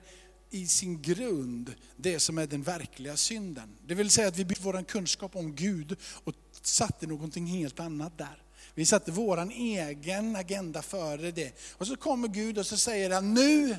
i 0.50 0.67
sin 0.67 1.01
grund 1.01 1.75
det 1.95 2.19
som 2.19 2.38
är 2.38 2.47
den 2.47 2.63
verkliga 2.63 3.17
synden. 3.17 3.77
Det 3.85 3.95
vill 3.95 4.09
säga 4.09 4.27
att 4.27 4.38
vi 4.38 4.45
bytte 4.45 4.62
vår 4.63 4.83
kunskap 4.83 5.35
om 5.35 5.55
Gud 5.55 5.97
och 6.23 6.33
satte 6.62 7.07
någonting 7.07 7.45
helt 7.45 7.79
annat 7.79 8.17
där. 8.17 8.42
Vi 8.75 8.86
satte 8.86 9.12
vår 9.12 9.51
egen 9.51 10.36
agenda 10.36 10.82
före 10.82 11.32
det. 11.32 11.60
Och 11.72 11.88
så 11.88 11.96
kommer 11.96 12.27
Gud 12.27 12.58
och 12.58 12.65
så 12.65 12.77
säger 12.77 13.10
han, 13.10 13.34
nu 13.34 13.75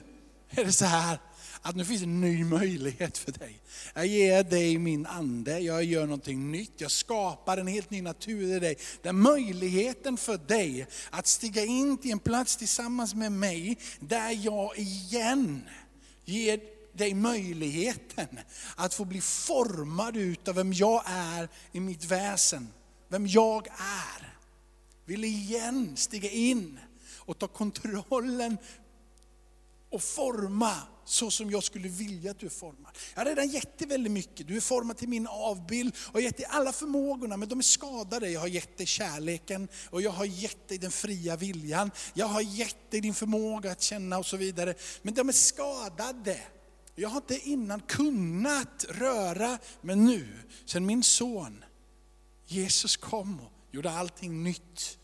är 0.50 0.64
det 0.64 0.72
så 0.72 0.84
här 0.84 1.18
att 1.62 1.76
nu 1.76 1.84
finns 1.84 2.02
en 2.02 2.20
ny 2.20 2.44
möjlighet 2.44 3.18
för 3.18 3.32
dig. 3.32 3.60
Jag 3.94 4.06
ger 4.06 4.42
dig 4.42 4.78
min 4.78 5.06
ande, 5.06 5.58
jag 5.58 5.84
gör 5.84 6.06
någonting 6.06 6.50
nytt, 6.52 6.72
jag 6.76 6.90
skapar 6.90 7.56
en 7.56 7.66
helt 7.66 7.90
ny 7.90 8.02
natur 8.02 8.56
i 8.56 8.60
dig. 8.60 8.76
Den 9.02 9.20
möjligheten 9.20 10.16
för 10.16 10.38
dig 10.38 10.86
att 11.10 11.26
stiga 11.26 11.64
in 11.64 11.98
till 11.98 12.10
en 12.10 12.18
plats 12.18 12.56
tillsammans 12.56 13.14
med 13.14 13.32
mig, 13.32 13.78
där 14.00 14.30
jag 14.44 14.78
igen 14.78 15.62
ger 16.24 16.60
dig 16.92 17.14
möjligheten 17.14 18.40
att 18.76 18.94
få 18.94 19.04
bli 19.04 19.20
formad 19.20 20.16
utav 20.16 20.54
vem 20.54 20.72
jag 20.72 21.02
är 21.06 21.48
i 21.72 21.80
mitt 21.80 22.04
väsen. 22.04 22.68
Vem 23.08 23.26
jag 23.26 23.66
är. 23.66 24.33
Vill 25.04 25.24
igen 25.24 25.96
stiga 25.96 26.30
in 26.30 26.78
och 27.16 27.38
ta 27.38 27.48
kontrollen 27.48 28.58
och 29.90 30.02
forma 30.02 30.74
så 31.04 31.30
som 31.30 31.50
jag 31.50 31.64
skulle 31.64 31.88
vilja 31.88 32.30
att 32.30 32.38
du 32.38 32.46
är 32.46 32.50
formad. 32.50 32.98
Jag 33.14 33.20
har 33.20 33.26
redan 33.26 33.48
gett 33.48 33.78
dig 33.78 33.88
väldigt 33.88 34.12
mycket. 34.12 34.48
Du 34.48 34.56
är 34.56 34.60
formad 34.60 34.96
till 34.96 35.08
min 35.08 35.26
avbild 35.26 35.96
och 36.12 36.20
gett 36.20 36.36
dig 36.36 36.46
alla 36.48 36.72
förmågorna, 36.72 37.36
men 37.36 37.48
de 37.48 37.58
är 37.58 37.62
skadade. 37.62 38.30
Jag 38.30 38.40
har 38.40 38.46
gett 38.46 38.78
dig 38.78 38.86
kärleken 38.86 39.68
och 39.90 40.02
jag 40.02 40.10
har 40.10 40.24
gett 40.24 40.68
dig 40.68 40.78
den 40.78 40.90
fria 40.90 41.36
viljan. 41.36 41.90
Jag 42.14 42.26
har 42.26 42.40
gett 42.40 42.90
dig 42.90 43.00
din 43.00 43.14
förmåga 43.14 43.72
att 43.72 43.82
känna 43.82 44.18
och 44.18 44.26
så 44.26 44.36
vidare. 44.36 44.74
Men 45.02 45.14
de 45.14 45.28
är 45.28 45.32
skadade. 45.32 46.40
Jag 46.94 47.08
har 47.08 47.16
inte 47.16 47.38
innan 47.38 47.80
kunnat 47.80 48.84
röra, 48.88 49.58
men 49.80 50.04
nu, 50.04 50.38
sen 50.64 50.86
min 50.86 51.02
son 51.02 51.64
Jesus 52.46 52.96
kom 52.96 53.40
och 53.40 53.53
gjorde 53.74 53.90
allting 53.90 54.42
nytt 54.42 54.98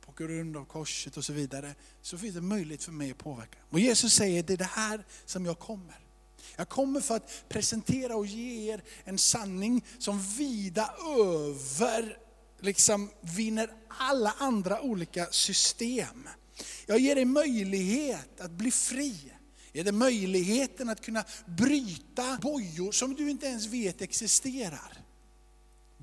på 0.00 0.12
grund 0.24 0.56
av 0.56 0.64
korset 0.64 1.16
och 1.16 1.24
så 1.24 1.32
vidare, 1.32 1.74
så 2.02 2.18
finns 2.18 2.34
det 2.34 2.40
möjlighet 2.40 2.84
för 2.84 2.92
mig 2.92 3.10
att 3.10 3.18
påverka. 3.18 3.58
Och 3.70 3.80
Jesus 3.80 4.14
säger, 4.14 4.42
det 4.42 4.52
är 4.52 4.56
det 4.56 4.64
här 4.64 5.04
som 5.26 5.46
jag 5.46 5.58
kommer. 5.58 6.00
Jag 6.56 6.68
kommer 6.68 7.00
för 7.00 7.16
att 7.16 7.44
presentera 7.48 8.16
och 8.16 8.26
ge 8.26 8.72
er 8.72 8.82
en 9.04 9.18
sanning 9.18 9.84
som 9.98 10.22
vida 10.22 10.94
över, 11.18 12.18
liksom 12.60 13.10
vinner 13.20 13.70
alla 13.88 14.34
andra 14.38 14.80
olika 14.80 15.26
system. 15.26 16.28
Jag 16.86 16.98
ger 16.98 17.14
dig 17.14 17.24
möjlighet 17.24 18.40
att 18.40 18.50
bli 18.50 18.70
fri. 18.70 19.32
Är 19.72 19.84
det 19.84 19.92
möjligheten 19.92 20.88
att 20.88 21.00
kunna 21.00 21.24
bryta 21.46 22.38
bojor 22.42 22.92
som 22.92 23.14
du 23.14 23.30
inte 23.30 23.46
ens 23.46 23.66
vet 23.66 24.02
existerar? 24.02 25.09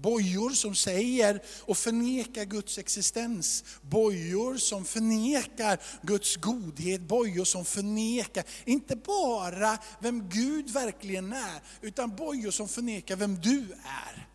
Bojor 0.01 0.49
som 0.49 0.75
säger 0.75 1.41
och 1.61 1.77
förnekar 1.77 2.45
Guds 2.45 2.77
existens. 2.77 3.63
Bojor 3.81 4.57
som 4.57 4.85
förnekar 4.85 5.79
Guds 6.01 6.35
godhet. 6.35 7.01
Bojor 7.01 7.45
som 7.45 7.65
förnekar, 7.65 8.43
inte 8.65 8.95
bara 8.95 9.77
vem 9.99 10.29
Gud 10.29 10.69
verkligen 10.69 11.33
är, 11.33 11.61
utan 11.81 12.15
bojor 12.15 12.51
som 12.51 12.67
förnekar 12.67 13.15
vem 13.15 13.35
du 13.41 13.59
är. 13.83 14.27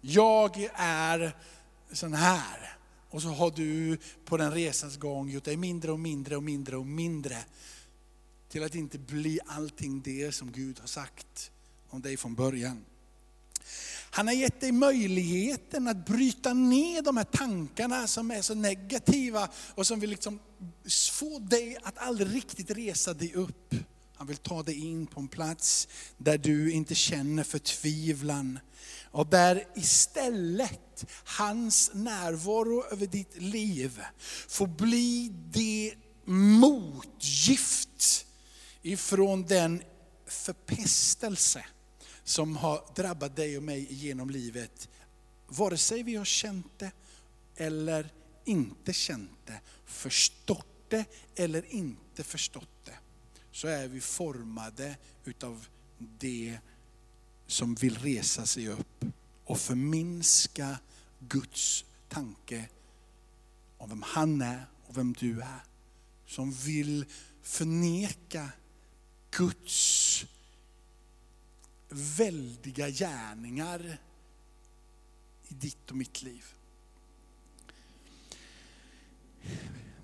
Jag 0.00 0.68
är 0.74 1.36
sån 1.92 2.14
här. 2.14 2.76
Och 3.10 3.22
så 3.22 3.28
har 3.28 3.50
du 3.50 3.98
på 4.24 4.36
den 4.36 4.52
resans 4.52 4.96
gång 4.96 5.30
gjort 5.30 5.44
dig 5.44 5.56
mindre 5.56 5.92
och 5.92 6.00
mindre 6.00 6.36
och 6.36 6.42
mindre 6.42 6.76
och 6.76 6.86
mindre. 6.86 7.36
Till 8.48 8.62
att 8.62 8.74
inte 8.74 8.98
bli 8.98 9.40
allting 9.46 10.02
det 10.02 10.32
som 10.32 10.52
Gud 10.52 10.80
har 10.80 10.86
sagt 10.86 11.50
om 11.88 12.02
dig 12.02 12.16
från 12.16 12.34
början. 12.34 12.84
Han 14.16 14.26
har 14.26 14.34
gett 14.34 14.60
dig 14.60 14.72
möjligheten 14.72 15.88
att 15.88 16.06
bryta 16.06 16.52
ner 16.52 17.02
de 17.02 17.16
här 17.16 17.24
tankarna 17.24 18.06
som 18.06 18.30
är 18.30 18.42
så 18.42 18.54
negativa 18.54 19.48
och 19.74 19.86
som 19.86 20.00
vill 20.00 20.10
liksom 20.10 20.38
få 21.10 21.38
dig 21.38 21.76
att 21.82 21.98
aldrig 21.98 22.34
riktigt 22.34 22.70
resa 22.70 23.14
dig 23.14 23.34
upp. 23.34 23.74
Han 24.14 24.26
vill 24.26 24.36
ta 24.36 24.62
dig 24.62 24.74
in 24.74 25.06
på 25.06 25.20
en 25.20 25.28
plats 25.28 25.88
där 26.16 26.38
du 26.38 26.72
inte 26.72 26.94
känner 26.94 27.42
förtvivlan. 27.42 28.58
Och 29.10 29.26
där 29.26 29.64
istället 29.74 31.04
hans 31.24 31.90
närvaro 31.94 32.84
över 32.92 33.06
ditt 33.06 33.42
liv 33.42 34.00
får 34.48 34.66
bli 34.66 35.32
det 35.50 35.94
motgift 36.24 38.26
ifrån 38.82 39.46
den 39.46 39.82
förpestelse 40.26 41.64
som 42.26 42.56
har 42.56 42.84
drabbat 42.94 43.36
dig 43.36 43.56
och 43.56 43.62
mig 43.62 43.86
genom 43.90 44.30
livet. 44.30 44.88
Vare 45.46 45.78
sig 45.78 46.02
vi 46.02 46.16
har 46.16 46.24
känt 46.24 46.78
det 46.78 46.92
eller 47.56 48.12
inte 48.44 48.92
känt 48.92 49.46
det, 49.46 49.60
förstått 49.84 50.66
det 50.88 51.04
eller 51.34 51.74
inte 51.74 52.24
förstått 52.24 52.84
det, 52.84 52.98
så 53.52 53.68
är 53.68 53.88
vi 53.88 54.00
formade 54.00 54.96
utav 55.24 55.66
det 55.98 56.58
som 57.46 57.74
vill 57.74 57.98
resa 57.98 58.46
sig 58.46 58.68
upp 58.68 59.04
och 59.44 59.58
förminska 59.58 60.78
Guds 61.18 61.84
tanke 62.08 62.68
om 63.78 63.88
vem 63.88 64.02
han 64.02 64.42
är 64.42 64.66
och 64.86 64.96
vem 64.96 65.12
du 65.12 65.40
är. 65.40 65.64
Som 66.26 66.52
vill 66.52 67.04
förneka 67.42 68.48
Guds 69.30 70.26
väldiga 71.88 72.90
gärningar 72.90 73.98
i 75.48 75.54
ditt 75.54 75.90
och 75.90 75.96
mitt 75.96 76.22
liv. 76.22 76.44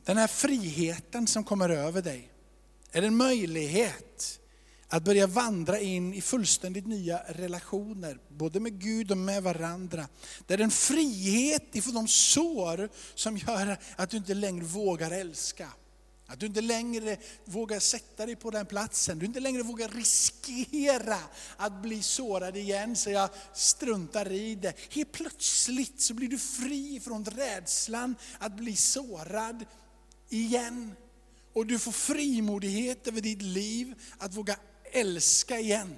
Den 0.05 0.17
här 0.17 0.27
friheten 0.27 1.27
som 1.27 1.45
kommer 1.45 1.69
över 1.69 2.03
dig, 2.03 2.29
är 2.93 3.03
en 3.03 3.17
möjlighet 3.17 4.41
att 4.89 5.05
börja 5.05 5.27
vandra 5.27 5.81
in 5.81 6.15
i 6.15 6.21
fullständigt 6.21 6.87
nya 6.87 7.23
relationer, 7.29 8.19
både 8.29 8.61
med 8.61 8.81
Gud 8.81 9.11
och 9.11 9.17
med 9.17 9.43
varandra. 9.43 10.09
Det 10.47 10.55
är 10.55 10.59
en 10.59 10.71
frihet 10.71 11.77
ifrån 11.77 11.95
de 11.95 12.09
sår 12.09 12.89
som 13.15 13.37
gör 13.37 13.79
att 13.97 14.11
du 14.11 14.17
inte 14.17 14.35
längre 14.35 14.65
vågar 14.65 15.11
älska. 15.11 15.69
Att 16.27 16.41
du 16.41 16.47
inte 16.47 16.61
längre 16.61 17.17
vågar 17.45 17.81
sätta 17.81 18.27
dig 18.27 18.37
på 18.37 18.51
den 18.51 18.67
platsen, 18.67 19.19
du 19.19 19.27
inte 19.27 19.41
längre 19.41 19.63
vågar 19.63 19.89
riskera 19.89 21.19
att 21.57 21.83
bli 21.83 22.03
sårad 22.03 22.57
igen, 22.57 22.97
så 22.97 23.11
jag 23.11 23.31
struntar 23.55 24.33
i 24.33 24.55
det. 24.55 24.75
Helt 24.91 25.13
plötsligt 25.13 26.01
så 26.01 26.15
blir 26.15 26.29
du 26.29 26.39
fri 26.39 27.01
från 27.01 27.25
rädslan 27.25 28.17
att 28.39 28.57
bli 28.57 28.77
sårad 28.77 29.65
igen. 30.29 30.93
Och 31.53 31.67
du 31.67 31.79
får 31.79 31.93
frimodighet 31.93 33.09
över 33.09 33.21
ditt 33.21 33.43
liv 33.43 33.95
att 34.19 34.35
våga 34.35 34.57
älska 34.93 35.61
igen. 35.61 35.97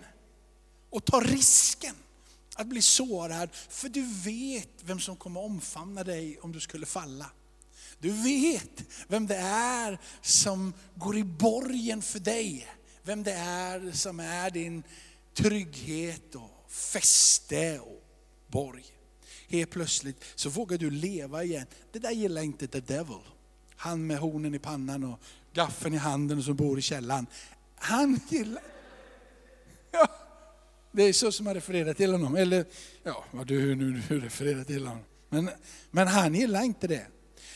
Och 0.91 1.05
ta 1.05 1.21
risken 1.21 1.95
att 2.55 2.67
bli 2.67 2.83
sårad, 2.83 3.51
för 3.53 3.89
du 3.89 4.03
vet 4.25 4.71
vem 4.81 5.01
som 5.01 5.17
kommer 5.17 5.41
omfamna 5.41 6.05
dig 6.05 6.39
om 6.41 6.53
du 6.53 6.61
skulle 6.61 6.87
falla. 6.87 7.31
Du 8.05 8.11
vet 8.11 8.85
vem 9.09 9.27
det 9.27 9.37
är 9.37 9.99
som 10.21 10.73
går 10.95 11.17
i 11.17 11.25
borgen 11.25 12.03
för 12.03 12.19
dig. 12.19 12.69
Vem 13.03 13.23
det 13.23 13.33
är 13.33 13.93
som 13.93 14.21
är 14.21 14.51
din 14.51 14.83
trygghet 15.35 16.35
och 16.35 16.71
fäste 16.71 17.79
och 17.79 18.05
borg. 18.47 18.85
Helt 19.49 19.71
plötsligt 19.71 20.25
så 20.35 20.49
vågar 20.49 20.79
du 20.79 20.91
leva 20.91 21.45
igen. 21.45 21.67
Det 21.93 21.99
där 21.99 22.11
gillar 22.11 22.43
inte 22.43 22.67
the 22.67 22.81
devil. 22.81 23.19
Han 23.77 24.07
med 24.07 24.19
hornen 24.19 24.55
i 24.55 24.59
pannan 24.59 25.05
och 25.05 25.21
gaffeln 25.53 25.95
i 25.95 25.99
handen 25.99 26.43
som 26.43 26.57
bor 26.57 26.79
i 26.79 26.83
källaren. 26.83 27.27
Han 27.75 28.21
gillar... 28.29 28.63
Ja, 29.91 30.09
det 30.93 31.03
är 31.03 31.13
så 31.13 31.33
som 31.33 31.45
man 31.45 31.55
refererar 31.55 31.95
till 31.95 32.13
honom. 32.13 32.37
Eller 32.37 32.67
ja, 33.03 33.25
vad 33.31 33.47
du 33.47 33.75
nu 33.75 34.03
refererar 34.09 34.65
till 34.65 34.87
honom. 34.87 35.05
Men, 35.29 35.51
men 35.91 36.09
han 36.09 36.35
gillar 36.35 36.63
inte 36.63 36.87
det. 36.87 37.07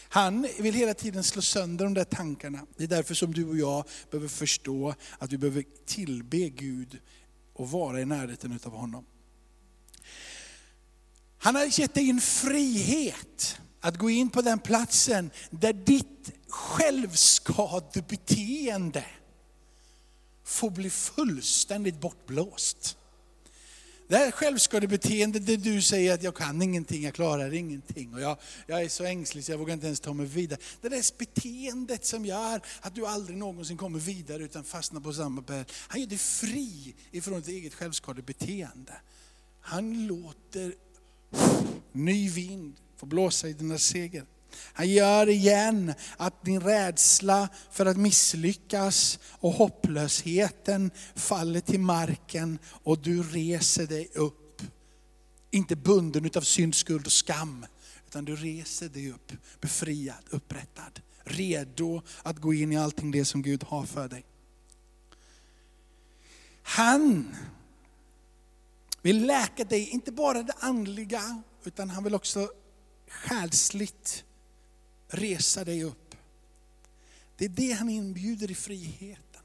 Han 0.09 0.49
vill 0.59 0.75
hela 0.75 0.95
tiden 0.95 1.25
slå 1.25 1.43
sönder 1.43 1.85
de 1.85 1.95
där 1.95 2.05
tankarna. 2.05 2.67
Det 2.77 2.85
är 2.85 2.89
därför 2.89 3.15
som 3.15 3.35
du 3.35 3.49
och 3.49 3.59
jag 3.59 3.85
behöver 4.11 4.29
förstå 4.29 4.95
att 5.19 5.33
vi 5.33 5.39
behöver 5.39 5.65
tillbe 5.87 6.49
Gud 6.49 6.99
och 7.53 7.71
vara 7.71 8.01
i 8.01 8.05
närheten 8.05 8.61
av 8.65 8.73
honom. 8.73 9.05
Han 11.39 11.55
har 11.55 11.81
gett 11.81 11.95
dig 11.95 12.11
en 12.11 12.21
frihet 12.21 13.61
att 13.81 13.97
gå 13.97 14.11
in 14.11 14.31
på 14.31 14.43
den 14.43 14.59
platsen 14.59 15.31
där 15.51 15.73
ditt 15.73 16.31
självskadebeteende 16.49 19.05
får 20.45 20.71
bli 20.71 20.91
fullständigt 20.91 22.01
bortblåst. 22.01 22.97
Det 24.09 24.17
här 24.17 24.31
självskadebeteendet 24.31 25.47
där 25.47 25.57
du 25.57 25.83
säger 25.83 26.15
att 26.15 26.23
jag 26.23 26.35
kan 26.35 26.63
ingenting, 26.63 27.03
jag 27.03 27.15
klarar 27.15 27.55
ingenting 27.55 28.15
och 28.15 28.21
jag, 28.21 28.37
jag 28.67 28.83
är 28.83 28.89
så 28.89 29.05
ängslig 29.05 29.45
så 29.45 29.53
jag 29.53 29.59
vågar 29.59 29.75
inte 29.75 29.87
ens 29.87 30.01
ta 30.01 30.13
mig 30.13 30.27
vidare. 30.27 30.61
Det 30.81 30.89
där 30.89 31.19
beteendet 31.19 32.05
som 32.05 32.27
gör 32.27 32.61
att 32.81 32.95
du 32.95 33.07
aldrig 33.07 33.39
någonsin 33.39 33.77
kommer 33.77 33.99
vidare 33.99 34.43
utan 34.43 34.65
fastnar 34.65 35.01
på 35.01 35.13
samma 35.13 35.41
bädd. 35.41 35.73
Han 35.89 36.01
gör 36.01 36.09
dig 36.09 36.19
fri 36.19 36.95
ifrån 37.11 37.41
ditt 37.41 37.49
eget 37.49 37.75
självskadebeteende. 37.75 38.93
Han 39.61 40.07
låter 40.07 40.75
ny 41.93 42.29
vind 42.29 42.77
få 42.97 43.07
blåsa 43.07 43.49
i 43.49 43.53
dina 43.53 43.79
segel. 43.79 44.25
Han 44.55 44.89
gör 44.89 45.29
igen 45.29 45.95
att 46.17 46.45
din 46.45 46.61
rädsla 46.61 47.49
för 47.71 47.87
att 47.87 47.97
misslyckas 47.97 49.19
och 49.31 49.53
hopplösheten 49.53 50.91
faller 51.15 51.61
till 51.61 51.81
marken 51.81 52.59
och 52.67 52.99
du 52.99 53.23
reser 53.23 53.87
dig 53.87 54.11
upp. 54.15 54.63
Inte 55.51 55.77
bunden 55.77 56.31
av 56.35 56.41
synd, 56.41 56.75
skuld 56.75 57.07
och 57.07 57.13
skam, 57.13 57.67
utan 58.07 58.25
du 58.25 58.37
reser 58.37 58.89
dig 58.89 59.11
upp 59.11 59.33
befriad, 59.61 60.25
upprättad, 60.31 61.01
redo 61.25 62.03
att 62.23 62.39
gå 62.39 62.55
in 62.55 62.73
i 62.73 62.77
allting 62.77 63.11
det 63.11 63.25
som 63.25 63.43
Gud 63.43 63.65
har 63.65 63.87
för 63.87 64.09
dig. 64.09 64.25
Han 66.63 67.37
vill 69.03 69.27
läka 69.27 69.65
dig, 69.65 69.89
inte 69.89 70.13
bara 70.13 70.43
det 70.43 70.55
andliga, 70.61 71.43
utan 71.65 71.91
han 71.91 72.05
vill 72.05 72.15
också 72.15 72.51
själsligt 73.09 74.25
resa 75.09 75.65
dig 75.65 75.85
upp. 75.85 76.15
Det 77.37 77.45
är 77.45 77.49
det 77.49 77.73
han 77.73 77.89
inbjuder 77.89 78.51
i 78.51 78.55
friheten. 78.55 79.43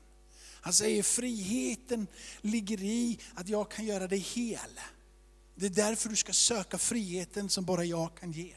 Han 0.62 0.74
säger 0.74 1.04
friheten 1.04 2.08
ligger 2.42 2.84
i 2.84 3.20
att 3.34 3.50
jag 3.50 3.72
kan 3.72 3.86
göra 3.86 4.08
dig 4.08 4.20
hel. 4.20 4.80
Det 5.56 5.66
är 5.66 5.70
därför 5.70 6.10
du 6.10 6.16
ska 6.16 6.34
söka 6.34 6.78
friheten 6.78 7.50
som 7.50 7.66
bara 7.66 7.86
jag 7.86 8.16
kan 8.16 8.32
ge. 8.32 8.54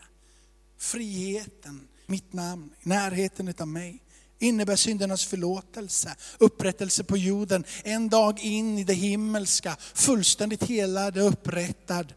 Friheten, 0.79 1.89
mitt 2.07 2.33
namn, 2.33 2.71
närheten 2.83 3.55
av 3.59 3.69
mig 3.69 4.03
innebär 4.39 4.77
syndernas 4.77 5.25
förlåtelse, 5.25 6.17
upprättelse 6.39 7.05
på 7.05 7.17
jorden, 7.17 7.65
en 7.85 8.09
dag 8.09 8.41
in 8.41 8.79
i 8.79 8.85
det 8.85 8.95
himmelska, 8.95 9.77
fullständigt 9.95 10.63
helad 10.63 11.19
och 11.19 11.29
upprättad. 11.29 12.15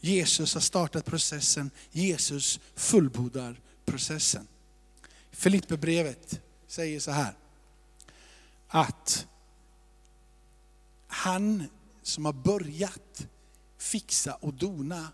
Jesus 0.00 0.54
har 0.54 0.60
startat 0.60 1.04
processen, 1.04 1.70
Jesus 1.90 2.60
fullbordar 2.74 3.60
processen. 3.90 4.48
Filipperbrevet 5.30 6.40
säger 6.66 7.00
så 7.00 7.10
här, 7.10 7.34
att 8.68 9.26
han 11.06 11.64
som 12.02 12.24
har 12.24 12.32
börjat 12.32 13.26
fixa 13.78 14.34
och 14.34 14.54
dona 14.54 15.08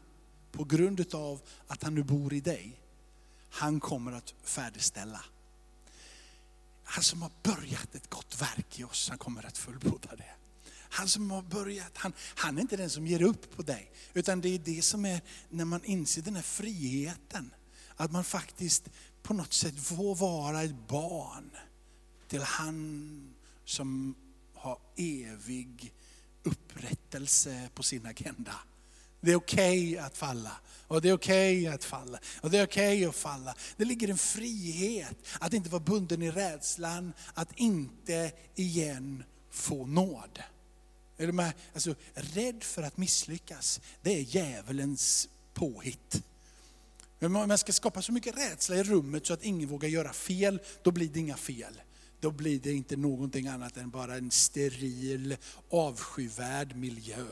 på 0.53 0.65
grund 0.65 1.15
av 1.15 1.41
att 1.67 1.83
han 1.83 1.95
nu 1.95 2.03
bor 2.03 2.35
i 2.35 2.41
dig, 2.41 2.81
han 3.51 3.81
kommer 3.81 4.13
att 4.13 4.35
färdigställa. 4.43 5.25
Han 6.85 7.03
som 7.03 7.23
har 7.23 7.31
börjat 7.43 7.95
ett 7.95 8.11
gott 8.11 8.41
verk 8.41 8.81
i 8.81 8.85
oss, 8.85 9.09
han 9.09 9.19
kommer 9.19 9.47
att 9.47 9.59
fullborda 9.59 10.17
det. 10.17 10.35
Han 10.95 11.09
som 11.09 11.31
har 11.31 11.43
börjat, 11.43 11.97
han, 11.97 12.13
han 12.19 12.59
är 12.59 12.63
inte 12.63 12.77
den 12.77 12.91
som 12.91 13.07
ger 13.07 13.23
upp 13.23 13.57
på 13.57 13.63
dig. 13.63 13.91
Utan 14.13 14.41
det 14.41 14.49
är 14.49 14.59
det 14.59 14.83
som 14.83 15.05
är, 15.05 15.21
när 15.49 15.65
man 15.65 15.85
inser 15.85 16.23
den 16.23 16.35
här 16.37 16.43
friheten. 16.43 17.51
Att 17.97 18.13
man 18.13 18.25
faktiskt 18.25 18.89
på 19.23 19.35
något 19.35 19.53
sätt 19.53 19.81
får 19.81 20.15
vara 20.15 20.63
ett 20.63 20.89
barn 20.89 21.51
till 22.29 22.43
han 22.43 23.35
som 23.65 24.15
har 24.55 24.79
evig 24.97 25.93
upprättelse 26.43 27.69
på 27.75 27.83
sin 27.83 28.07
agenda. 28.07 28.55
Det 29.21 29.33
är 29.33 29.37
okej 29.37 29.93
okay 29.93 29.99
att 29.99 30.17
falla. 30.17 30.53
Och 30.87 31.03
det 31.03 31.09
är 31.09 31.13
okej 31.13 31.61
okay 31.61 31.75
att 31.75 31.85
falla. 31.85 32.19
Och 32.41 32.51
det 32.51 32.59
är 32.59 32.67
okej 32.67 32.97
okay 32.97 33.09
att 33.09 33.17
falla. 33.17 33.55
Det 33.77 33.85
ligger 33.85 34.09
en 34.09 34.19
frihet 34.19 35.17
att 35.41 35.53
inte 35.53 35.71
vara 35.71 35.83
bunden 35.83 36.23
i 36.23 36.31
rädslan 36.31 37.13
att 37.35 37.49
inte 37.57 38.33
igen 38.55 39.25
få 39.51 39.87
nåd. 39.87 40.43
Är 41.17 41.27
du 41.27 41.33
med? 41.33 41.53
Alltså, 41.73 41.95
rädd 42.15 42.63
för 42.63 42.83
att 42.83 42.97
misslyckas, 42.97 43.81
det 44.03 44.19
är 44.19 44.21
djävulens 44.21 45.29
påhitt. 45.55 46.23
Men 47.29 47.49
man 47.49 47.59
ska 47.59 47.73
skapa 47.73 48.03
så 48.03 48.13
mycket 48.13 48.37
rädsla 48.37 48.77
i 48.77 48.83
rummet 48.83 49.27
så 49.27 49.33
att 49.33 49.43
ingen 49.43 49.69
vågar 49.69 49.89
göra 49.89 50.13
fel, 50.13 50.61
då 50.83 50.91
blir 50.91 51.09
det 51.09 51.21
inga 51.21 51.37
fel. 51.37 51.81
Då 52.21 52.31
blir 52.31 52.61
det 52.61 52.73
inte 52.73 52.97
någonting 52.97 53.47
annat 53.47 53.77
än 53.77 53.91
bara 53.91 54.17
en 54.17 54.31
steril, 54.31 55.37
avskyvärd 55.71 56.77
miljö. 56.77 57.27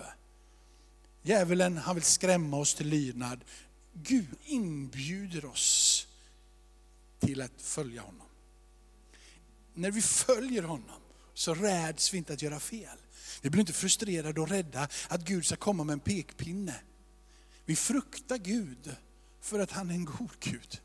Djävulen 1.22 1.76
han 1.76 1.94
vill 1.94 2.04
skrämma 2.04 2.56
oss 2.56 2.74
till 2.74 2.88
lydnad. 2.88 3.44
Gud 3.92 4.34
inbjuder 4.44 5.44
oss 5.44 6.06
till 7.18 7.42
att 7.42 7.62
följa 7.62 8.02
honom. 8.02 8.26
När 9.74 9.90
vi 9.90 10.02
följer 10.02 10.62
honom 10.62 11.00
så 11.34 11.54
räds 11.54 12.14
vi 12.14 12.18
inte 12.18 12.32
att 12.32 12.42
göra 12.42 12.60
fel. 12.60 12.98
Vi 13.42 13.50
blir 13.50 13.60
inte 13.60 13.72
frustrerade 13.72 14.40
och 14.40 14.48
rädda 14.48 14.88
att 15.08 15.24
Gud 15.24 15.46
ska 15.46 15.56
komma 15.56 15.84
med 15.84 15.92
en 15.92 16.00
pekpinne. 16.00 16.74
Vi 17.64 17.76
fruktar 17.76 18.38
Gud 18.38 18.96
för 19.42 19.58
att 19.58 19.70
han 19.70 19.90
är 19.90 19.94
en 19.94 20.04
god 20.04 20.30
Gud. 20.40 20.80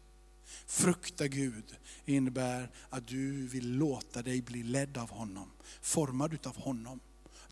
Frukta 0.65 1.28
Gud 1.28 1.76
innebär 2.06 2.72
att 2.89 3.08
du 3.08 3.48
vill 3.48 3.78
låta 3.78 4.22
dig 4.22 4.41
bli 4.41 4.63
ledd 4.63 4.98
av 4.98 5.10
honom, 5.10 5.52
formad 5.82 6.34
utav 6.34 6.58
honom. 6.58 7.00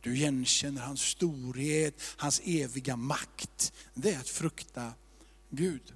Du 0.02 0.16
igenkänner 0.16 0.82
hans 0.82 1.02
storhet, 1.02 2.02
hans 2.18 2.42
eviga 2.46 2.96
makt. 2.96 3.74
Det 3.94 4.14
är 4.14 4.20
att 4.20 4.30
frukta 4.30 4.94
Gud. 5.50 5.94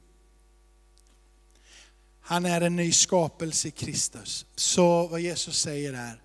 Han 2.22 2.46
är 2.46 2.62
en 2.62 2.76
ny 2.76 2.92
skapelse 2.92 3.68
i 3.68 3.72
Kristus. 3.72 4.46
Så 4.56 5.08
vad 5.08 5.22
Jesus 5.22 5.60
säger 5.62 5.94
är, 5.94 6.22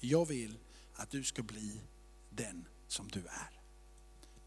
jag 0.00 0.26
vill 0.26 0.58
att 0.94 1.10
du 1.10 1.24
ska 1.24 1.42
bli 1.42 1.80
den 2.30 2.64
som 2.88 3.08
du 3.08 3.20
är. 3.20 3.60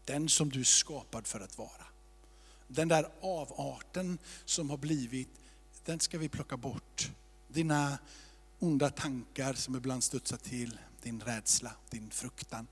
Den 0.04 0.28
som 0.28 0.50
du 0.50 0.60
är 0.60 0.64
skapad 0.64 1.26
för 1.26 1.40
att 1.40 1.58
vara. 1.58 1.89
Den 2.72 2.88
där 2.88 3.08
avarten 3.20 4.18
som 4.44 4.70
har 4.70 4.76
blivit, 4.76 5.28
den 5.84 6.00
ska 6.00 6.18
vi 6.18 6.28
plocka 6.28 6.56
bort. 6.56 7.10
Dina 7.48 7.98
onda 8.58 8.90
tankar 8.90 9.54
som 9.54 9.76
ibland 9.76 10.04
studsar 10.04 10.36
till, 10.36 10.78
din 11.02 11.20
rädsla, 11.20 11.72
din 11.90 12.10
fruktan. 12.10 12.66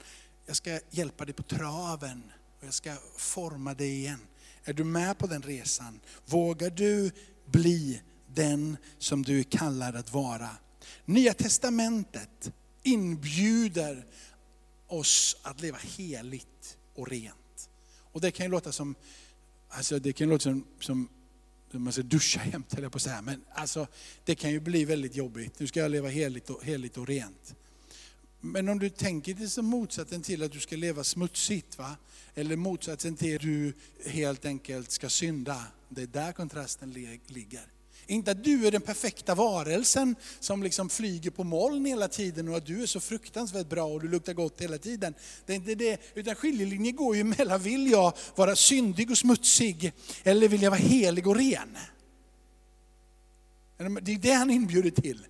Jag 0.47 0.57
ska 0.57 0.81
hjälpa 0.91 1.25
dig 1.25 1.35
på 1.35 1.43
traven 1.43 2.33
och 2.59 2.67
jag 2.67 2.75
ska 2.75 2.97
forma 3.17 3.75
dig 3.75 3.99
igen. 3.99 4.21
Är 4.65 4.73
du 4.73 4.85
med 4.85 5.19
på 5.19 5.27
den 5.27 5.43
resan? 5.43 6.01
Vågar 6.27 6.71
du 6.71 7.11
bli 7.47 8.03
den 8.35 8.77
som 8.99 9.23
du 9.23 9.39
är 9.39 9.45
kallad 9.45 9.97
att 9.97 10.13
vara? 10.13 10.51
Nya 11.05 11.35
testamentet 11.35 12.53
inbjuder 12.83 14.07
oss 14.87 15.37
att 15.43 15.61
leva 15.61 15.79
heligt 15.79 16.77
och 16.95 17.09
rent. 17.09 17.71
Och 18.13 18.21
det 18.21 18.31
kan 18.31 18.47
ju 18.47 18.51
låta 18.53 18.73
som, 18.73 18.95
alltså 19.69 19.99
det 19.99 20.13
kan 20.13 20.29
låta 20.29 20.43
som, 20.43 20.65
som 20.81 21.09
man 21.73 21.93
ska 21.93 22.03
duscha 22.03 22.41
jämt, 22.53 22.75
höll 22.75 22.83
jag 22.83 22.93
på 22.93 22.97
att 22.97 23.03
säga. 23.03 23.23
Men 23.23 23.45
alltså, 23.55 23.87
det 24.25 24.35
kan 24.35 24.51
ju 24.51 24.61
bli 24.61 24.85
väldigt 24.85 25.17
jobbigt. 25.17 25.61
Nu 25.61 25.67
ska 25.67 25.81
jag 25.81 25.91
leva 25.91 26.09
heligt 26.09 26.51
och, 26.51 26.65
heligt 26.65 26.97
och 26.97 27.07
rent. 27.07 27.55
Men 28.41 28.69
om 28.69 28.79
du 28.79 28.91
tänker 28.91 29.35
dig 29.35 29.49
som 29.49 29.67
motsatsen 29.67 30.23
till 30.23 30.43
att 30.43 30.53
du 30.53 30.61
ska 30.61 30.77
leva 30.77 31.05
smutsigt, 31.05 31.79
va? 31.79 31.97
eller 32.35 32.57
motsatsen 32.57 33.17
till 33.17 33.37
att 33.37 33.43
du 33.43 33.73
helt 34.07 34.45
enkelt 34.45 34.91
ska 34.91 35.09
synda. 35.09 35.65
Det 35.89 36.03
är 36.03 36.07
där 36.07 36.33
kontrasten 36.33 36.91
ligger. 37.27 37.78
Inte 38.11 38.31
att 38.31 38.45
du 38.45 38.67
är 38.67 38.71
den 38.71 38.81
perfekta 38.81 39.35
varelsen 39.35 40.17
som 40.41 40.63
liksom 40.63 40.89
flyger 40.89 41.31
på 41.31 41.45
moln 41.45 41.85
hela 41.85 42.09
tiden 42.09 42.49
och 42.49 42.57
att 42.57 42.67
du 42.67 42.83
är 42.83 42.87
så 42.87 43.01
fruktansvärt 43.01 43.69
bra 43.69 43.85
och 43.85 44.03
du 44.03 44.09
luktar 44.09 44.33
gott 44.33 44.63
hela 44.63 44.79
tiden. 44.79 45.15
Det 45.47 45.53
är 45.53 45.57
inte 45.57 45.75
det, 45.75 46.01
utan 46.15 46.35
skiljelinjen 46.35 46.97
går 46.97 47.17
ju 47.17 47.25
mellan, 47.25 47.61
vill 47.61 47.91
jag 47.91 48.13
vara 48.35 48.57
syndig 48.57 49.11
och 49.11 49.19
smutsig 49.19 49.93
eller 50.23 50.49
vill 50.49 50.63
jag 50.63 50.71
vara 50.71 50.81
helig 50.81 51.27
och 51.27 51.37
ren? 51.37 51.79
Det 54.03 54.13
är 54.13 54.19
det 54.19 54.33
han 54.33 54.51
inbjuder 54.51 54.91
till. 54.91 55.27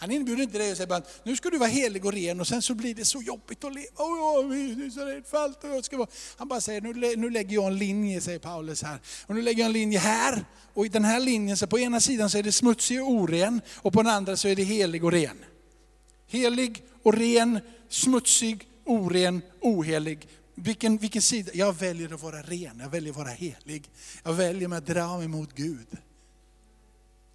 Han 0.00 0.10
inbjuder 0.10 0.42
inte 0.42 0.58
dig 0.58 0.70
och 0.70 0.76
säger 0.76 0.88
bara, 0.88 1.02
nu 1.22 1.36
ska 1.36 1.50
du 1.50 1.58
vara 1.58 1.68
helig 1.68 2.04
och 2.04 2.12
ren 2.12 2.40
och 2.40 2.46
sen 2.46 2.62
så 2.62 2.74
blir 2.74 2.94
det 2.94 3.04
så 3.04 3.22
jobbigt 3.22 3.64
att 3.64 3.74
leva. 3.74 3.88
Oh, 3.96 4.48
det 4.48 4.84
är 4.84 4.90
så 4.90 5.04
rädd 5.04 5.26
för 5.26 5.38
allt 5.38 5.64
och 5.64 5.70
jag 5.70 5.84
ska 5.84 5.96
vara. 5.96 6.08
Han 6.36 6.48
bara 6.48 6.60
säger, 6.60 6.80
nu, 6.80 7.16
nu 7.16 7.30
lägger 7.30 7.54
jag 7.54 7.66
en 7.66 7.78
linje, 7.78 8.20
säger 8.20 8.38
Paulus 8.38 8.82
här. 8.82 9.00
Och 9.26 9.34
nu 9.34 9.42
lägger 9.42 9.58
jag 9.58 9.66
en 9.66 9.72
linje 9.72 9.98
här. 9.98 10.44
Och 10.74 10.86
i 10.86 10.88
den 10.88 11.04
här 11.04 11.20
linjen, 11.20 11.56
så 11.56 11.66
på 11.66 11.78
ena 11.78 12.00
sidan 12.00 12.30
så 12.30 12.38
är 12.38 12.42
det 12.42 12.52
smutsig 12.52 13.02
och 13.02 13.10
oren 13.10 13.60
och 13.76 13.92
på 13.92 14.02
den 14.02 14.12
andra 14.12 14.36
så 14.36 14.48
är 14.48 14.56
det 14.56 14.64
helig 14.64 15.04
och 15.04 15.12
ren. 15.12 15.44
Helig 16.26 16.82
och 17.02 17.14
ren, 17.14 17.60
smutsig, 17.88 18.68
oren, 18.84 19.42
ohelig. 19.60 20.28
Vilken, 20.54 20.98
vilken 20.98 21.22
sida? 21.22 21.50
Jag 21.54 21.72
väljer 21.72 22.14
att 22.14 22.22
vara 22.22 22.42
ren, 22.42 22.80
jag 22.80 22.90
väljer 22.90 23.10
att 23.10 23.16
vara 23.16 23.28
helig. 23.28 23.90
Jag 24.24 24.32
väljer 24.32 24.74
att 24.74 24.86
dra 24.86 25.18
mig 25.18 25.28
mot 25.28 25.54
Gud. 25.54 25.86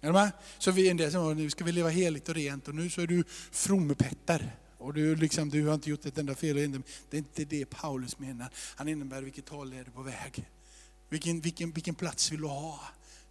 Är 0.04 0.08
du 0.08 0.12
med? 0.12 0.32
Så 0.58 0.70
vi 0.70 0.88
en 0.88 0.96
del 0.96 1.12
som 1.12 1.36
nu 1.36 1.50
ska 1.50 1.64
vi 1.64 1.72
leva 1.72 1.88
heligt 1.88 2.28
och 2.28 2.34
rent 2.34 2.68
och 2.68 2.74
nu 2.74 2.90
så 2.90 3.00
är 3.00 3.06
du 3.06 3.24
frommepetter. 3.50 4.56
Och 4.78 4.94
du, 4.94 5.16
liksom, 5.16 5.50
du 5.50 5.66
har 5.66 5.74
inte 5.74 5.90
gjort 5.90 6.06
ett 6.06 6.18
enda 6.18 6.34
fel. 6.34 6.56
Det 7.10 7.16
är 7.16 7.18
inte 7.18 7.44
det 7.44 7.66
Paulus 7.66 8.18
menar. 8.18 8.48
Han 8.76 8.88
innebär 8.88 9.22
vilket 9.22 9.48
håll 9.48 9.72
är 9.72 9.84
du 9.84 9.90
på 9.90 10.02
väg? 10.02 10.50
Vilken, 11.08 11.40
vilken, 11.40 11.70
vilken 11.70 11.94
plats 11.94 12.32
vill 12.32 12.40
du 12.40 12.46
ha? 12.46 12.80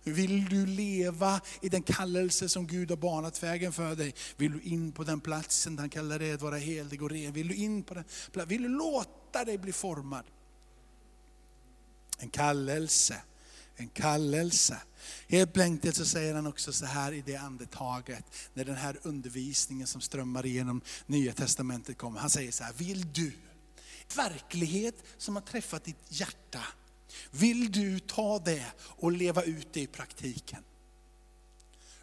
Vill 0.03 0.45
du 0.45 0.65
leva 0.65 1.41
i 1.61 1.69
den 1.69 1.83
kallelse 1.83 2.49
som 2.49 2.67
Gud 2.67 2.89
har 2.89 2.97
banat 2.97 3.43
vägen 3.43 3.73
för 3.73 3.95
dig? 3.95 4.15
Vill 4.37 4.51
du 4.51 4.61
in 4.61 4.91
på 4.91 5.03
den 5.03 5.19
platsen 5.19 5.79
han 5.79 5.89
kallar 5.89 6.19
dig 6.19 6.31
att 6.31 6.41
vara 6.41 6.57
helig 6.57 7.03
och 7.03 7.11
ren? 7.11 7.33
Vill 7.33 7.47
du 7.47 7.55
in 7.55 7.83
på 7.83 7.93
den 7.93 8.03
platsen? 8.31 8.49
Vill 8.49 8.63
du 8.63 8.69
låta 8.69 9.45
dig 9.45 9.57
bli 9.57 9.71
formad? 9.71 10.23
En 12.19 12.29
kallelse, 12.29 13.21
en 13.75 13.87
kallelse. 13.87 14.81
Helt 15.27 15.57
enkelt 15.57 15.95
så 15.95 16.05
säger 16.05 16.33
han 16.33 16.47
också 16.47 16.73
så 16.73 16.85
här 16.85 17.11
i 17.11 17.23
det 17.25 17.35
andetaget, 17.35 18.25
när 18.53 18.65
den 18.65 18.75
här 18.75 18.99
undervisningen 19.03 19.87
som 19.87 20.01
strömmar 20.01 20.45
igenom 20.45 20.81
Nya 21.05 21.33
Testamentet 21.33 21.97
kommer. 21.97 22.19
Han 22.19 22.29
säger 22.29 22.51
så 22.51 22.63
här, 22.63 22.73
vill 22.73 23.13
du, 23.13 23.31
verklighet 24.15 24.95
som 25.17 25.35
har 25.35 25.43
träffat 25.43 25.83
ditt 25.83 26.05
hjärta, 26.09 26.61
vill 27.31 27.71
du 27.71 27.99
ta 27.99 28.39
det 28.39 28.65
och 28.79 29.11
leva 29.11 29.43
ut 29.43 29.73
det 29.73 29.81
i 29.81 29.87
praktiken? 29.87 30.63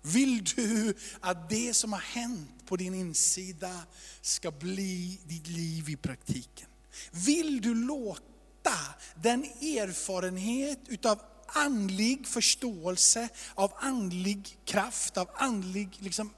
Vill 0.03 0.45
du 0.45 0.95
att 1.21 1.51
det 1.51 1.75
som 1.75 1.93
har 1.93 2.01
hänt 2.01 2.67
på 2.67 2.77
din 2.77 2.95
insida 2.95 3.83
ska 4.21 4.51
bli 4.51 5.21
ditt 5.25 5.49
liv 5.49 5.91
i 5.91 5.97
praktiken? 5.97 6.69
Vill 7.11 7.61
du 7.61 7.75
låta 7.75 8.79
den 9.23 9.45
erfarenhet 9.45 10.81
utav 10.89 11.21
andlig 11.53 12.27
förståelse, 12.27 13.29
av 13.55 13.73
andlig 13.77 14.59
kraft, 14.65 15.17
av 15.17 15.31
andlig... 15.35 15.89
Liksom, 15.99 16.31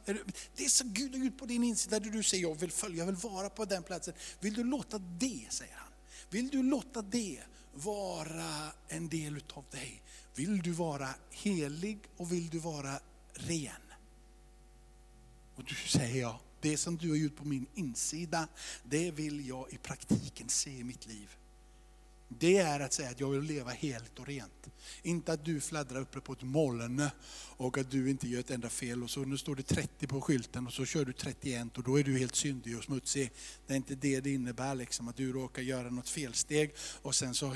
det 0.57 0.65
är 0.65 0.69
så 0.69 0.85
Gud 0.87 1.17
har 1.17 1.25
gjort 1.25 1.39
på 1.39 1.47
din 1.47 1.65
insida, 1.65 2.01
där 2.01 2.11
du 2.11 2.23
säger 2.23 2.43
jag 2.43 2.55
vill 2.55 2.73
följa, 2.73 2.99
jag 2.99 3.07
vill 3.07 3.31
vara 3.31 3.51
på 3.51 3.65
den 3.65 3.83
platsen. 3.83 4.15
Vill 4.41 4.55
du 4.55 4.65
låta 4.65 4.99
det, 4.99 5.47
säger 5.49 5.75
han, 5.75 5.93
vill 6.31 6.49
du 6.49 6.63
låta 6.63 7.03
det 7.03 7.39
vara 7.75 8.73
en 8.89 9.09
del 9.09 9.37
utav 9.37 9.65
dig? 9.71 10.03
Vill 10.35 10.63
du 10.63 10.71
vara 10.71 11.09
helig 11.31 11.99
och 12.17 12.33
vill 12.33 12.49
du 12.49 12.59
vara 12.59 13.01
ren? 13.33 13.73
Och 15.55 15.65
du 15.65 15.75
säger 15.75 16.21
ja, 16.21 16.41
det 16.61 16.77
som 16.77 16.97
du 16.97 17.11
har 17.11 17.17
gjort 17.17 17.37
på 17.37 17.45
min 17.45 17.67
insida, 17.75 18.49
det 18.85 19.11
vill 19.11 19.49
jag 19.49 19.73
i 19.73 19.79
praktiken 19.79 20.49
se 20.49 20.71
i 20.71 20.85
mitt 20.85 21.07
liv. 21.07 21.37
Det 22.39 22.59
är 22.59 22.81
att 22.81 22.93
säga 22.93 23.11
att 23.11 23.21
jag 23.21 23.31
vill 23.31 23.41
leva 23.43 23.71
helt 23.71 24.19
och 24.19 24.27
rent. 24.27 24.69
Inte 25.03 25.33
att 25.33 25.45
du 25.45 25.61
fladdrar 25.61 26.01
uppe 26.01 26.21
på 26.21 26.33
ett 26.33 26.43
moln 26.43 27.03
och 27.57 27.79
att 27.79 27.91
du 27.91 28.11
inte 28.11 28.29
gör 28.29 28.41
ett 28.41 28.51
enda 28.51 28.69
fel 28.69 29.03
och 29.03 29.11
så 29.11 29.21
nu 29.25 29.39
står 29.39 29.55
det 29.55 29.63
30 29.63 30.07
på 30.07 30.21
skylten 30.21 30.67
och 30.67 30.73
så 30.73 30.85
kör 30.85 31.05
du 31.05 31.13
31 31.13 31.79
och 31.79 31.85
då 31.85 31.99
är 31.99 32.05
du 32.05 32.19
helt 32.19 32.35
syndig 32.35 32.79
och 32.79 32.85
smutsig. 32.85 33.33
Det 33.67 33.73
är 33.73 33.77
inte 33.77 33.95
det 33.95 34.21
det 34.21 34.31
innebär 34.31 34.75
liksom, 34.75 35.09
att 35.09 35.17
du 35.17 35.33
råkar 35.33 35.63
göra 35.63 35.91
något 35.91 36.09
felsteg 36.09 36.75
och 37.03 37.15
sen 37.15 37.35
så, 37.35 37.55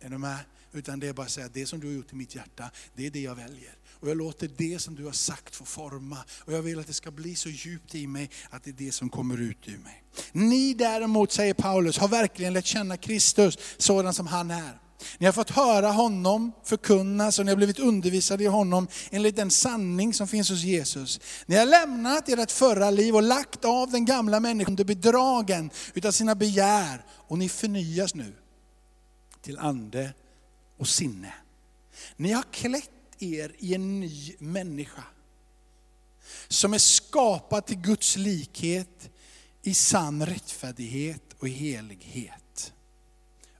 är 0.00 0.10
du 0.10 0.18
med? 0.18 0.38
Utan 0.72 1.00
det 1.00 1.08
är 1.08 1.12
bara 1.12 1.26
att 1.26 1.32
säga 1.32 1.46
att 1.46 1.54
det 1.54 1.66
som 1.66 1.80
du 1.80 1.86
har 1.86 1.94
gjort 1.94 2.12
i 2.12 2.16
mitt 2.16 2.34
hjärta, 2.34 2.70
det 2.94 3.06
är 3.06 3.10
det 3.10 3.20
jag 3.20 3.34
väljer. 3.34 3.74
Och 4.02 4.08
jag 4.08 4.16
låter 4.16 4.50
det 4.56 4.78
som 4.78 4.94
du 4.94 5.04
har 5.04 5.12
sagt 5.12 5.56
få 5.56 5.64
forma. 5.64 6.18
Och 6.44 6.52
jag 6.52 6.62
vill 6.62 6.78
att 6.78 6.86
det 6.86 6.92
ska 6.92 7.10
bli 7.10 7.34
så 7.34 7.48
djupt 7.48 7.94
i 7.94 8.06
mig 8.06 8.30
att 8.50 8.64
det 8.64 8.70
är 8.70 8.74
det 8.74 8.92
som 8.92 9.08
kommer 9.10 9.40
ut 9.40 9.68
ur 9.68 9.78
mig. 9.78 10.02
Ni 10.32 10.74
däremot, 10.74 11.32
säger 11.32 11.54
Paulus, 11.54 11.98
har 11.98 12.08
verkligen 12.08 12.52
lärt 12.52 12.66
känna 12.66 12.96
Kristus 12.96 13.58
sådan 13.78 14.14
som 14.14 14.26
han 14.26 14.50
är. 14.50 14.78
Ni 15.18 15.26
har 15.26 15.32
fått 15.32 15.50
höra 15.50 15.90
honom 15.90 16.52
förkunnas 16.64 17.38
och 17.38 17.44
ni 17.44 17.50
har 17.50 17.56
blivit 17.56 17.78
undervisade 17.78 18.44
i 18.44 18.46
honom 18.46 18.88
enligt 19.10 19.36
den 19.36 19.50
sanning 19.50 20.14
som 20.14 20.28
finns 20.28 20.50
hos 20.50 20.62
Jesus. 20.62 21.20
Ni 21.46 21.56
har 21.56 21.66
lämnat 21.66 22.28
ert 22.28 22.50
förra 22.50 22.90
liv 22.90 23.16
och 23.16 23.22
lagt 23.22 23.64
av 23.64 23.90
den 23.90 24.04
gamla 24.04 24.40
människan 24.40 24.72
under 24.72 24.84
bedragen 24.84 25.70
utav 25.94 26.10
sina 26.10 26.34
begär 26.34 27.04
och 27.10 27.38
ni 27.38 27.48
förnyas 27.48 28.14
nu 28.14 28.34
till 29.42 29.58
ande 29.58 30.14
och 30.78 30.88
sinne. 30.88 31.34
Ni 32.16 32.32
har 32.32 32.44
klätt 32.52 32.90
er 33.22 33.54
i 33.58 33.74
en 33.74 34.00
ny 34.00 34.36
människa. 34.38 35.04
Som 36.48 36.74
är 36.74 36.78
skapad 36.78 37.66
till 37.66 37.80
Guds 37.80 38.16
likhet 38.16 39.10
i 39.62 39.74
sann 39.74 40.26
rättfärdighet 40.26 41.22
och 41.38 41.48
helighet. 41.48 42.72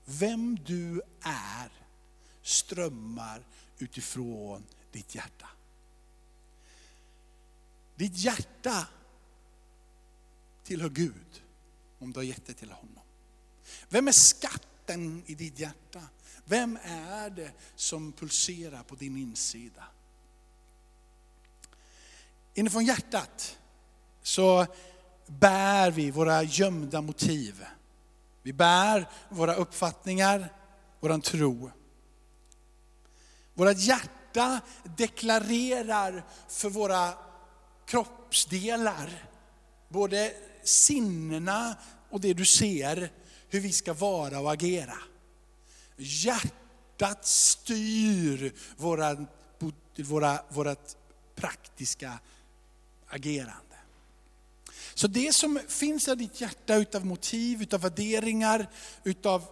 Vem 0.05 0.55
du 0.65 1.01
är 1.21 1.71
strömmar 2.41 3.45
utifrån 3.77 4.63
ditt 4.91 5.15
hjärta. 5.15 5.47
Ditt 7.95 8.17
hjärta 8.17 8.87
tillhör 10.63 10.89
Gud, 10.89 11.41
om 11.99 12.13
du 12.13 12.19
har 12.19 12.23
gett 12.23 12.45
det 12.45 12.53
till 12.53 12.71
honom. 12.71 13.03
Vem 13.89 14.07
är 14.07 14.11
skatten 14.11 15.23
i 15.25 15.35
ditt 15.35 15.59
hjärta? 15.59 16.01
Vem 16.45 16.79
är 16.83 17.29
det 17.29 17.51
som 17.75 18.11
pulserar 18.11 18.83
på 18.83 18.95
din 18.95 19.17
insida? 19.17 19.83
Inifrån 22.53 22.85
hjärtat 22.85 23.57
så 24.21 24.65
bär 25.27 25.91
vi 25.91 26.11
våra 26.11 26.43
gömda 26.43 27.01
motiv. 27.01 27.65
Vi 28.41 28.53
bär 28.53 29.09
våra 29.29 29.55
uppfattningar, 29.55 30.53
våran 30.99 31.21
tro. 31.21 31.71
Vårat 33.53 33.79
hjärta 33.79 34.61
deklarerar 34.97 36.25
för 36.47 36.69
våra 36.69 37.13
kroppsdelar, 37.85 39.29
både 39.89 40.33
sinnena 40.63 41.75
och 42.09 42.21
det 42.21 42.33
du 42.33 42.45
ser, 42.45 43.11
hur 43.49 43.59
vi 43.59 43.71
ska 43.71 43.93
vara 43.93 44.39
och 44.39 44.51
agera. 44.51 44.97
Hjärtat 45.97 47.27
styr 47.27 48.53
våra, 48.77 49.25
våra, 49.97 50.39
vårat 50.49 50.97
praktiska 51.35 52.19
agerande. 53.07 53.75
Så 54.93 55.07
det 55.07 55.35
som 55.35 55.59
finns 55.67 56.07
i 56.07 56.15
ditt 56.15 56.41
hjärta 56.41 56.75
utav 56.75 57.05
motiv, 57.05 57.61
utav 57.61 57.81
värderingar, 57.81 58.69
utav, 59.03 59.45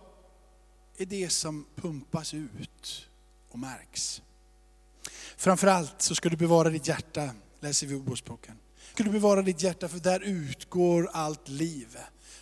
är 0.98 1.06
det 1.06 1.30
som 1.30 1.66
pumpas 1.76 2.34
ut 2.34 3.08
och 3.50 3.60
märks. 3.60 4.22
Framförallt 5.38 6.02
så 6.02 6.16
ska 6.16 6.30
du 6.30 6.38
bevara 6.38 6.70
ditt 6.70 6.88
hjärta, 6.88 7.30
läser 7.60 7.88
vi 7.88 7.96
i 7.96 7.98
Ordspråken. 7.98 8.58
Ska 8.94 9.04
du 9.04 9.10
bevara 9.10 9.42
ditt 9.42 9.62
hjärta 9.62 9.90
för 9.90 10.00
där 10.00 10.20
utgår 10.20 11.10
allt 11.14 11.48
liv. 11.48 11.98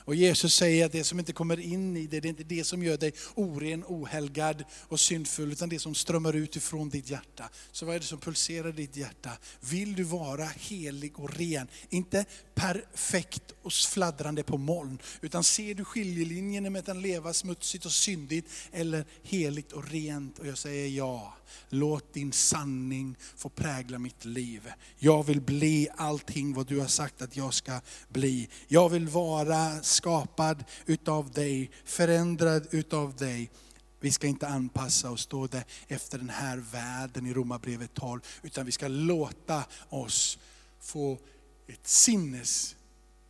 Och 0.10 0.15
Jesus 0.15 0.56
säger 0.56 0.86
att 0.86 0.91
det 0.91 1.04
som 1.04 1.19
inte 1.19 1.34
kommer 1.34 1.60
in 1.60 1.98
i 1.98 2.08
dig, 2.08 2.22
det 2.22 2.28
är 2.28 2.30
inte 2.30 2.43
det 2.43 2.63
som 2.63 2.84
gör 2.84 2.98
dig 2.98 3.13
oren, 3.36 3.84
ohelgad 3.88 4.63
och 4.88 5.00
syndfull, 5.00 5.52
utan 5.52 5.69
det 5.69 5.80
som 5.80 5.95
strömmar 5.95 6.36
ut 6.36 6.56
ifrån 6.56 6.89
ditt 6.89 7.10
hjärta. 7.10 7.50
Så 7.72 7.86
vad 7.86 7.95
är 7.95 8.00
det 8.00 8.06
som 8.06 8.19
pulserar 8.19 8.69
i 8.69 8.72
ditt 8.72 8.95
hjärta? 8.95 9.30
Vill 9.60 9.95
du 9.95 10.04
vara 10.04 10.45
helig 10.45 11.19
och 11.19 11.38
ren? 11.38 11.67
Inte 11.89 12.26
perfekt 12.56 13.54
och 13.62 13.74
fladdrande 13.74 14.43
på 14.43 14.58
moln, 14.58 15.00
utan 15.22 15.43
ser 15.43 15.74
du 15.74 15.86
skiljelinjen 15.86 16.74
mellan 16.74 16.98
att 16.98 17.04
leva 17.04 17.34
smutsigt 17.34 17.86
och 17.86 17.91
syndigt 17.91 18.50
eller 18.72 19.06
heligt 19.24 19.72
och 19.72 19.89
rent? 19.89 20.39
Och 20.39 20.48
jag 20.48 20.58
säger 20.58 20.88
ja. 20.88 21.38
Låt 21.69 22.13
din 22.13 22.31
sanning 22.31 23.15
få 23.35 23.49
prägla 23.49 23.99
mitt 23.99 24.25
liv. 24.25 24.71
Jag 24.97 25.23
vill 25.23 25.41
bli 25.41 25.88
allting 25.95 26.53
vad 26.53 26.67
du 26.67 26.79
har 26.79 26.88
sagt 26.88 27.21
att 27.21 27.38
jag 27.38 27.53
ska 27.53 27.81
bli. 28.09 28.49
Jag 28.67 28.89
vill 28.89 29.07
vara 29.07 29.83
skapad 29.83 30.63
utav 30.85 31.31
dig, 31.31 31.71
förändrad 31.85 32.67
utav 32.71 33.15
dig. 33.15 33.51
Vi 33.99 34.12
ska 34.12 34.27
inte 34.27 34.47
anpassa 34.47 35.12
oss 35.12 35.27
då 35.27 35.47
efter 35.88 36.17
den 36.17 36.29
här 36.29 36.57
världen 36.57 37.25
i 37.25 37.33
Romarbrevet 37.33 37.93
12, 37.93 38.21
utan 38.41 38.65
vi 38.65 38.71
ska 38.71 38.88
låta 38.88 39.63
oss 39.89 40.39
få 40.79 41.17
ett 41.67 41.88
sinnes 41.88 42.75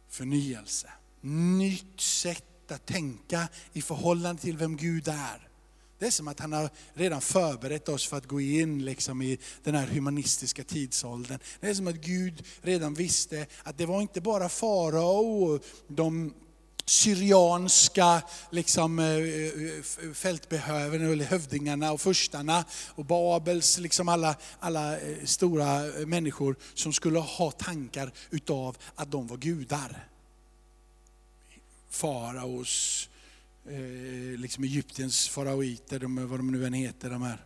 förnyelse. 0.09 0.89
Nytt 1.21 2.01
sätt 2.01 2.71
att 2.71 2.85
tänka 2.85 3.47
i 3.73 3.81
förhållande 3.81 4.41
till 4.41 4.57
vem 4.57 4.77
Gud 4.77 5.07
är. 5.07 5.48
Det 5.99 6.07
är 6.07 6.11
som 6.11 6.27
att 6.27 6.39
han 6.39 6.53
har 6.53 6.69
redan 6.93 7.21
förberett 7.21 7.89
oss 7.89 8.07
för 8.07 8.17
att 8.17 8.27
gå 8.27 8.41
in 8.41 8.85
liksom 8.85 9.21
i 9.21 9.39
den 9.63 9.75
här 9.75 9.87
humanistiska 9.87 10.63
tidsåldern. 10.63 11.39
Det 11.59 11.69
är 11.69 11.73
som 11.73 11.87
att 11.87 11.95
Gud 11.95 12.43
redan 12.61 12.93
visste 12.93 13.45
att 13.63 13.77
det 13.77 13.85
var 13.85 14.01
inte 14.01 14.21
bara 14.21 14.49
farao 14.49 15.43
och 15.43 15.63
de 15.87 16.33
syrianska 16.89 18.21
liksom, 18.49 18.99
eh, 18.99 19.07
eh, 19.07 20.13
fältbehövarna, 20.13 21.05
eller 21.05 21.25
hövdingarna 21.25 21.91
och 21.91 22.01
furstarna 22.01 22.65
och 22.95 23.05
Babels, 23.05 23.77
liksom 23.77 24.09
alla, 24.09 24.35
alla 24.59 24.99
eh, 24.99 25.25
stora 25.25 25.81
människor 26.05 26.55
som 26.73 26.93
skulle 26.93 27.19
ha 27.19 27.51
tankar 27.51 28.11
utav 28.29 28.77
att 28.95 29.11
de 29.11 29.27
var 29.27 29.37
gudar. 29.37 30.07
Faraos, 31.89 33.09
Eh, 33.65 34.39
liksom 34.39 34.63
Egyptens 34.63 35.29
faraoiter, 35.29 35.99
de, 35.99 36.27
vad 36.27 36.39
de 36.39 36.51
nu 36.51 36.65
än 36.65 36.73
heter, 36.73 37.09
de 37.09 37.21
här 37.21 37.45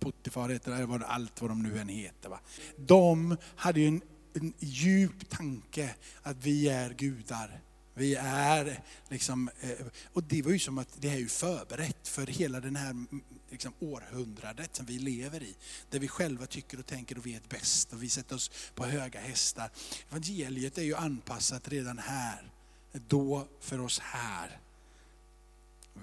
Puttifar 0.00 0.48
heter 0.48 0.98
det, 0.98 1.06
allt 1.06 1.40
vad 1.40 1.50
de 1.50 1.62
nu 1.62 1.78
än 1.78 1.88
heter. 1.88 2.28
Va? 2.28 2.40
De 2.76 3.36
hade 3.56 3.80
ju 3.80 3.86
en, 3.86 4.02
en 4.34 4.52
djup 4.58 5.28
tanke 5.28 5.94
att 6.22 6.36
vi 6.44 6.68
är 6.68 6.94
gudar. 6.94 7.60
Vi 7.94 8.14
är 8.14 8.82
liksom, 9.08 9.50
eh, 9.60 9.86
och 10.12 10.22
det 10.22 10.42
var 10.42 10.52
ju 10.52 10.58
som 10.58 10.78
att 10.78 10.88
det 11.00 11.08
är 11.08 11.18
ju 11.18 11.28
förberett 11.28 12.08
för 12.08 12.26
hela 12.26 12.60
den 12.60 12.76
här 12.76 12.90
mm, 12.90 13.22
liksom, 13.50 13.72
århundradet 13.80 14.76
som 14.76 14.86
vi 14.86 14.98
lever 14.98 15.42
i. 15.42 15.56
Där 15.90 15.98
vi 15.98 16.08
själva 16.08 16.46
tycker 16.46 16.78
och 16.78 16.86
tänker 16.86 17.18
och 17.18 17.26
vet 17.26 17.48
bäst 17.48 17.92
och 17.92 18.02
vi 18.02 18.08
sätter 18.08 18.36
oss 18.36 18.50
på 18.74 18.84
höga 18.84 19.20
hästar. 19.20 19.70
Evangeliet 20.10 20.78
är 20.78 20.82
ju 20.82 20.94
anpassat 20.94 21.68
redan 21.68 21.98
här, 21.98 22.50
då 22.92 23.48
för 23.60 23.80
oss 23.80 23.98
här. 23.98 24.60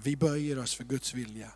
Vi 0.02 0.16
böjer 0.16 0.58
oss 0.58 0.74
för 0.74 0.84
Guds 0.84 1.14
vilja. 1.14 1.50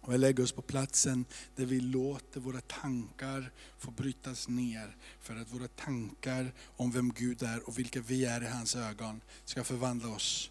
Och 0.00 0.12
vi 0.12 0.18
lägger 0.18 0.42
oss 0.42 0.52
på 0.52 0.62
platsen 0.62 1.24
där 1.56 1.66
vi 1.66 1.80
låter 1.80 2.40
våra 2.40 2.60
tankar 2.60 3.52
få 3.78 3.90
brytas 3.90 4.48
ner. 4.48 4.96
För 5.20 5.36
att 5.36 5.52
våra 5.52 5.68
tankar 5.68 6.52
om 6.76 6.90
vem 6.90 7.12
Gud 7.12 7.42
är 7.42 7.68
och 7.68 7.78
vilka 7.78 8.00
vi 8.00 8.24
är 8.24 8.42
i 8.42 8.46
hans 8.46 8.76
ögon 8.76 9.20
ska 9.44 9.64
förvandla 9.64 10.08
oss. 10.08 10.50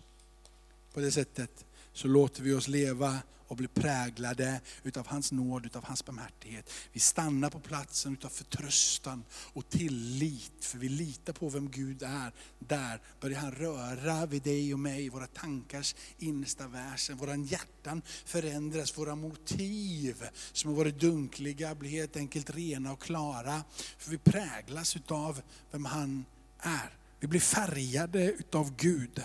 På 0.93 0.99
det 0.99 1.11
sättet 1.11 1.65
så 1.93 2.07
låter 2.07 2.43
vi 2.43 2.53
oss 2.53 2.67
leva 2.67 3.19
och 3.47 3.57
bli 3.57 3.67
präglade 3.67 4.61
utav 4.83 5.07
hans 5.07 5.31
nåd, 5.31 5.65
utav 5.65 5.83
hans 5.83 6.05
barmhärtighet. 6.05 6.69
Vi 6.93 6.99
stannar 6.99 7.49
på 7.49 7.59
platsen 7.59 8.13
utav 8.13 8.29
förtröstan 8.29 9.23
och 9.53 9.69
tillit, 9.69 10.51
för 10.59 10.77
vi 10.77 10.89
litar 10.89 11.33
på 11.33 11.49
vem 11.49 11.71
Gud 11.71 12.03
är. 12.03 12.33
Där 12.59 13.01
börjar 13.19 13.39
han 13.39 13.51
röra 13.51 14.25
vid 14.25 14.43
dig 14.43 14.73
och 14.73 14.79
mig, 14.79 15.09
våra 15.09 15.27
tankars 15.27 15.95
innersta 16.17 16.67
väsen. 16.67 17.17
Våra 17.17 17.35
hjärtan 17.35 18.01
förändras, 18.25 18.97
våra 18.97 19.15
motiv 19.15 20.23
som 20.51 20.69
har 20.69 20.77
varit 20.77 20.99
dunkliga 20.99 21.75
blir 21.75 21.89
helt 21.89 22.17
enkelt 22.17 22.49
rena 22.49 22.91
och 22.91 23.01
klara. 23.01 23.63
För 23.97 24.11
vi 24.11 24.17
präglas 24.17 24.95
utav 24.95 25.41
vem 25.71 25.85
han 25.85 26.25
är. 26.59 26.97
Vi 27.19 27.27
blir 27.27 27.39
färgade 27.39 28.31
utav 28.31 28.75
Gud. 28.75 29.21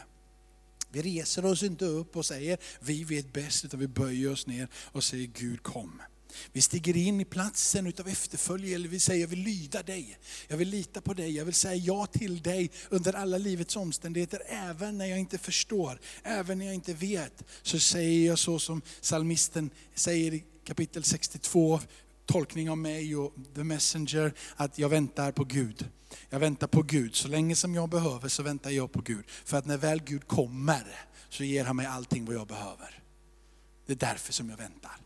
Vi 0.92 1.02
reser 1.02 1.44
oss 1.44 1.62
inte 1.62 1.84
upp 1.84 2.16
och 2.16 2.26
säger 2.26 2.58
vi 2.80 3.04
vet 3.04 3.32
bäst, 3.32 3.64
utan 3.64 3.80
vi 3.80 3.88
böjer 3.88 4.32
oss 4.32 4.46
ner 4.46 4.68
och 4.74 5.04
säger 5.04 5.26
Gud 5.26 5.62
kom. 5.62 6.02
Vi 6.52 6.60
stiger 6.60 6.96
in 6.96 7.20
i 7.20 7.24
platsen 7.24 7.86
utav 7.86 8.08
efterfölje, 8.08 8.74
eller 8.74 8.88
vi 8.88 9.00
säger 9.00 9.20
jag 9.20 9.28
vill 9.28 9.42
lyda 9.42 9.82
dig. 9.82 10.18
Jag 10.48 10.56
vill 10.56 10.68
lita 10.68 11.00
på 11.00 11.14
dig, 11.14 11.36
jag 11.36 11.44
vill 11.44 11.54
säga 11.54 11.74
ja 11.74 12.06
till 12.06 12.42
dig 12.42 12.70
under 12.88 13.12
alla 13.12 13.38
livets 13.38 13.76
omständigheter. 13.76 14.42
Även 14.46 14.98
när 14.98 15.06
jag 15.06 15.18
inte 15.18 15.38
förstår, 15.38 16.00
även 16.22 16.58
när 16.58 16.66
jag 16.66 16.74
inte 16.74 16.94
vet. 16.94 17.44
Så 17.62 17.78
säger 17.78 18.26
jag 18.26 18.38
så 18.38 18.58
som 18.58 18.82
salmisten 19.00 19.70
säger 19.94 20.34
i 20.34 20.44
kapitel 20.64 21.04
62, 21.04 21.80
tolkning 22.32 22.70
av 22.70 22.78
mig 22.78 23.16
och 23.16 23.34
the 23.54 23.64
messenger, 23.64 24.32
att 24.56 24.78
jag 24.78 24.88
väntar 24.88 25.32
på 25.32 25.44
Gud. 25.44 25.88
Jag 26.30 26.40
väntar 26.40 26.66
på 26.66 26.82
Gud. 26.82 27.14
Så 27.14 27.28
länge 27.28 27.56
som 27.56 27.74
jag 27.74 27.88
behöver 27.88 28.28
så 28.28 28.42
väntar 28.42 28.70
jag 28.70 28.92
på 28.92 29.00
Gud. 29.00 29.24
För 29.44 29.56
att 29.56 29.66
när 29.66 29.76
väl 29.76 30.02
Gud 30.02 30.28
kommer 30.28 31.06
så 31.28 31.44
ger 31.44 31.64
han 31.64 31.76
mig 31.76 31.86
allting 31.86 32.24
vad 32.24 32.34
jag 32.34 32.46
behöver. 32.46 33.02
Det 33.86 33.92
är 33.92 33.96
därför 33.96 34.32
som 34.32 34.50
jag 34.50 34.56
väntar. 34.56 34.96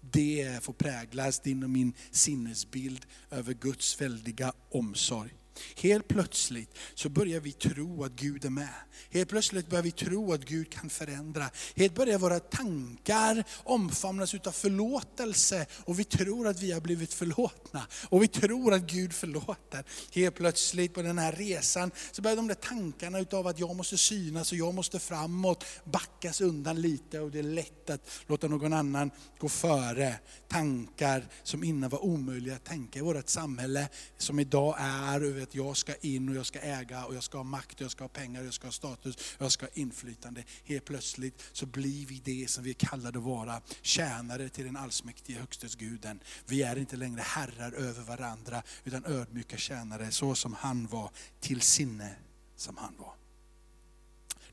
Det 0.00 0.58
får 0.62 0.72
präglas 0.72 1.40
din 1.40 1.62
och 1.62 1.70
min 1.70 1.92
sinnesbild 2.10 3.06
över 3.30 3.54
Guds 3.54 4.00
väldiga 4.00 4.52
omsorg. 4.70 5.30
Helt 5.76 6.08
plötsligt 6.08 6.78
så 6.94 7.08
börjar 7.08 7.40
vi 7.40 7.52
tro 7.52 8.04
att 8.04 8.12
Gud 8.12 8.44
är 8.44 8.50
med. 8.50 8.74
Helt 9.10 9.28
plötsligt 9.28 9.68
börjar 9.68 9.82
vi 9.82 9.90
tro 9.90 10.32
att 10.32 10.44
Gud 10.44 10.72
kan 10.72 10.90
förändra. 10.90 11.50
Helt 11.76 11.94
börjar 11.94 12.18
våra 12.18 12.40
tankar 12.40 13.44
omfamnas 13.64 14.34
utav 14.34 14.52
förlåtelse 14.52 15.66
och 15.84 15.98
vi 15.98 16.04
tror 16.04 16.48
att 16.48 16.60
vi 16.60 16.72
har 16.72 16.80
blivit 16.80 17.14
förlåtna. 17.14 17.86
Och 18.08 18.22
vi 18.22 18.28
tror 18.28 18.74
att 18.74 18.82
Gud 18.82 19.12
förlåter. 19.12 19.84
Helt 20.12 20.34
plötsligt 20.34 20.94
på 20.94 21.02
den 21.02 21.18
här 21.18 21.32
resan 21.32 21.90
så 22.12 22.22
börjar 22.22 22.36
de 22.36 22.48
där 22.48 22.54
tankarna 22.54 23.18
utav 23.18 23.46
att 23.46 23.58
jag 23.58 23.76
måste 23.76 23.98
synas 23.98 24.52
och 24.52 24.58
jag 24.58 24.74
måste 24.74 24.98
framåt 24.98 25.64
backas 25.84 26.40
undan 26.40 26.80
lite 26.80 27.20
och 27.20 27.30
det 27.30 27.38
är 27.38 27.42
lätt 27.42 27.90
att 27.90 28.10
låta 28.26 28.48
någon 28.48 28.72
annan 28.72 29.10
gå 29.38 29.48
före. 29.48 30.14
Tankar 30.48 31.28
som 31.42 31.64
innan 31.64 31.90
var 31.90 32.04
omöjliga 32.04 32.54
att 32.54 32.64
tänka 32.64 32.98
i 32.98 33.02
vårt 33.02 33.28
samhälle, 33.28 33.88
som 34.18 34.40
idag 34.40 34.76
är 34.78 35.24
att 35.46 35.54
jag 35.54 35.76
ska 35.76 35.94
in 35.94 36.28
och 36.28 36.34
jag 36.34 36.46
ska 36.46 36.60
äga 36.60 37.04
och 37.04 37.14
jag 37.14 37.22
ska 37.22 37.38
ha 37.38 37.44
makt, 37.44 37.74
och 37.74 37.82
jag 37.82 37.90
ska 37.90 38.04
ha 38.04 38.08
pengar, 38.08 38.40
och 38.40 38.46
jag 38.46 38.54
ska 38.54 38.66
ha 38.66 38.72
status, 38.72 39.16
och 39.16 39.44
jag 39.44 39.52
ska 39.52 39.66
ha 39.66 39.70
inflytande. 39.74 40.44
Helt 40.64 40.84
plötsligt 40.84 41.42
så 41.52 41.66
blir 41.66 42.06
vi 42.06 42.22
det 42.24 42.50
som 42.50 42.64
vi 42.64 42.70
är 42.70 42.74
kallade 42.74 43.18
att 43.18 43.24
vara, 43.24 43.60
tjänare 43.82 44.48
till 44.48 44.64
den 44.64 44.76
allsmäktige 44.76 45.38
högstesguden. 45.38 46.20
Vi 46.46 46.62
är 46.62 46.78
inte 46.78 46.96
längre 46.96 47.20
herrar 47.20 47.72
över 47.72 48.02
varandra, 48.02 48.62
utan 48.84 49.04
ödmjuka 49.04 49.56
tjänare, 49.56 50.10
så 50.10 50.34
som 50.34 50.54
han 50.54 50.86
var, 50.86 51.10
till 51.40 51.60
sinne 51.60 52.16
som 52.56 52.76
han 52.76 52.94
var. 52.98 53.25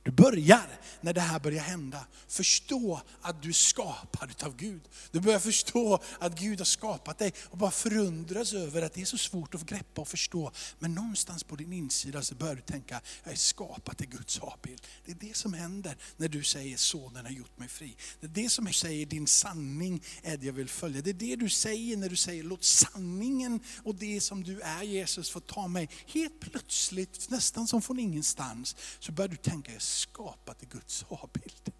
Du 0.03 0.11
börjar, 0.11 0.79
när 1.01 1.13
det 1.13 1.21
här 1.21 1.39
börjar 1.39 1.63
hända, 1.63 2.05
förstå 2.27 3.01
att 3.21 3.41
du 3.41 3.49
är 3.49 3.53
skapad 3.53 4.43
av 4.43 4.55
Gud. 4.55 4.81
Du 5.11 5.19
börjar 5.19 5.39
förstå 5.39 5.99
att 6.19 6.39
Gud 6.39 6.59
har 6.59 6.65
skapat 6.65 7.17
dig 7.17 7.33
och 7.43 7.57
bara 7.57 7.71
förundras 7.71 8.53
över 8.53 8.81
att 8.81 8.93
det 8.93 9.01
är 9.01 9.05
så 9.05 9.17
svårt 9.17 9.55
att 9.55 9.65
greppa 9.65 10.01
och 10.01 10.07
förstå. 10.07 10.51
Men 10.79 10.95
någonstans 10.95 11.43
på 11.43 11.55
din 11.55 11.73
insida 11.73 12.21
så 12.21 12.35
börjar 12.35 12.55
du 12.55 12.61
tänka, 12.61 13.01
jag 13.23 13.33
är 13.33 13.37
skapad 13.37 13.97
till 13.97 14.09
Guds 14.09 14.39
avbild. 14.39 14.81
Det 15.05 15.11
är 15.11 15.15
det 15.15 15.35
som 15.35 15.53
händer 15.53 15.97
när 16.17 16.27
du 16.27 16.43
säger, 16.43 16.77
sonen 16.77 17.25
har 17.25 17.31
gjort 17.31 17.57
mig 17.57 17.67
fri. 17.67 17.95
Det 18.19 18.25
är 18.25 18.43
det 18.43 18.49
som 18.49 18.73
säger, 18.73 19.05
din 19.05 19.27
sanning 19.27 20.03
är 20.23 20.37
det 20.37 20.45
jag 20.45 20.53
vill 20.53 20.69
följa. 20.69 21.01
Det 21.01 21.09
är 21.09 21.13
det 21.13 21.35
du 21.35 21.49
säger 21.49 21.97
när 21.97 22.09
du 22.09 22.15
säger, 22.15 22.43
låt 22.43 22.63
sanningen 22.63 23.59
och 23.83 23.95
det 23.95 24.21
som 24.21 24.43
du 24.43 24.61
är 24.61 24.83
Jesus 24.83 25.29
få 25.29 25.39
ta 25.39 25.67
mig. 25.67 25.89
Helt 26.07 26.39
plötsligt, 26.39 27.29
nästan 27.29 27.67
som 27.67 27.81
från 27.81 27.99
ingenstans, 27.99 28.75
så 28.99 29.11
börjar 29.11 29.29
du 29.29 29.37
tänka, 29.37 29.71
skapat 29.93 30.63
i 30.63 30.65
Guds 30.65 31.05
avbild. 31.09 31.71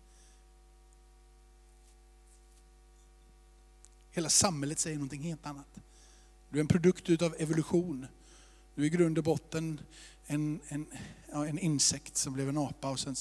Hela 4.12 4.30
samhället 4.30 4.80
säger 4.80 4.98
någonting 4.98 5.22
helt 5.22 5.46
annat. 5.46 5.80
Du 6.50 6.58
är 6.58 6.62
en 6.62 6.68
produkt 6.68 7.22
av 7.22 7.36
evolution. 7.40 8.08
Du 8.76 8.82
är 8.82 8.86
i 8.86 8.90
grund 8.90 9.18
och 9.18 9.24
botten 9.24 9.80
en, 10.26 10.60
en, 10.68 10.88
ja, 11.32 11.48
en 11.48 11.60
insekt 11.60 12.18
som 12.18 12.34
blev 12.34 12.50
en 12.50 12.58
apa. 12.58 12.90
Och 12.90 13.00
sen, 13.00 13.16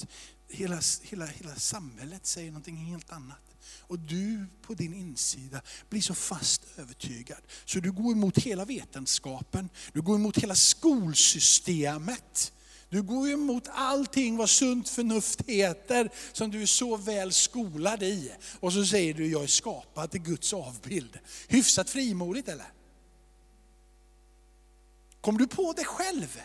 hela, 0.49 0.81
hela, 1.03 1.27
hela 1.27 1.55
samhället 1.55 2.27
säger 2.27 2.51
någonting 2.51 2.77
helt 2.77 3.13
annat. 3.13 3.57
Och 3.81 3.99
du 3.99 4.47
på 4.63 4.75
din 4.75 4.95
insida 4.95 5.63
blir 5.89 6.01
så 6.01 6.15
fast 6.15 6.67
övertygad. 6.77 7.41
Så 7.65 7.81
du 7.81 7.93
går 7.93 8.13
emot 8.13 8.39
hela 8.39 8.65
vetenskapen, 8.65 9.69
du 9.93 10.03
går 10.03 10.15
emot 10.15 10.39
hela 10.39 10.55
skolsystemet. 10.55 12.53
Du 12.93 13.03
går 13.03 13.29
ju 13.29 13.35
emot 13.35 13.69
allting 13.71 14.37
vad 14.37 14.51
sunt 14.51 14.89
förnuft 14.89 15.43
heter, 15.47 16.11
som 16.33 16.51
du 16.51 16.63
är 16.63 16.67
så 16.67 16.97
väl 16.97 17.33
skolad 17.33 18.03
i. 18.03 18.33
Och 18.61 18.73
så 18.73 18.85
säger 18.85 19.15
du, 19.15 19.27
jag 19.27 19.43
är 19.43 19.47
skapad 19.47 20.11
till 20.11 20.23
Guds 20.23 20.53
avbild. 20.53 21.19
Hyfsat 21.49 21.91
frimodigt 21.91 22.49
eller? 22.49 22.67
Kom 25.21 25.39
du 25.39 25.47
på 25.47 25.73
det 25.77 25.85
själv? 25.85 26.41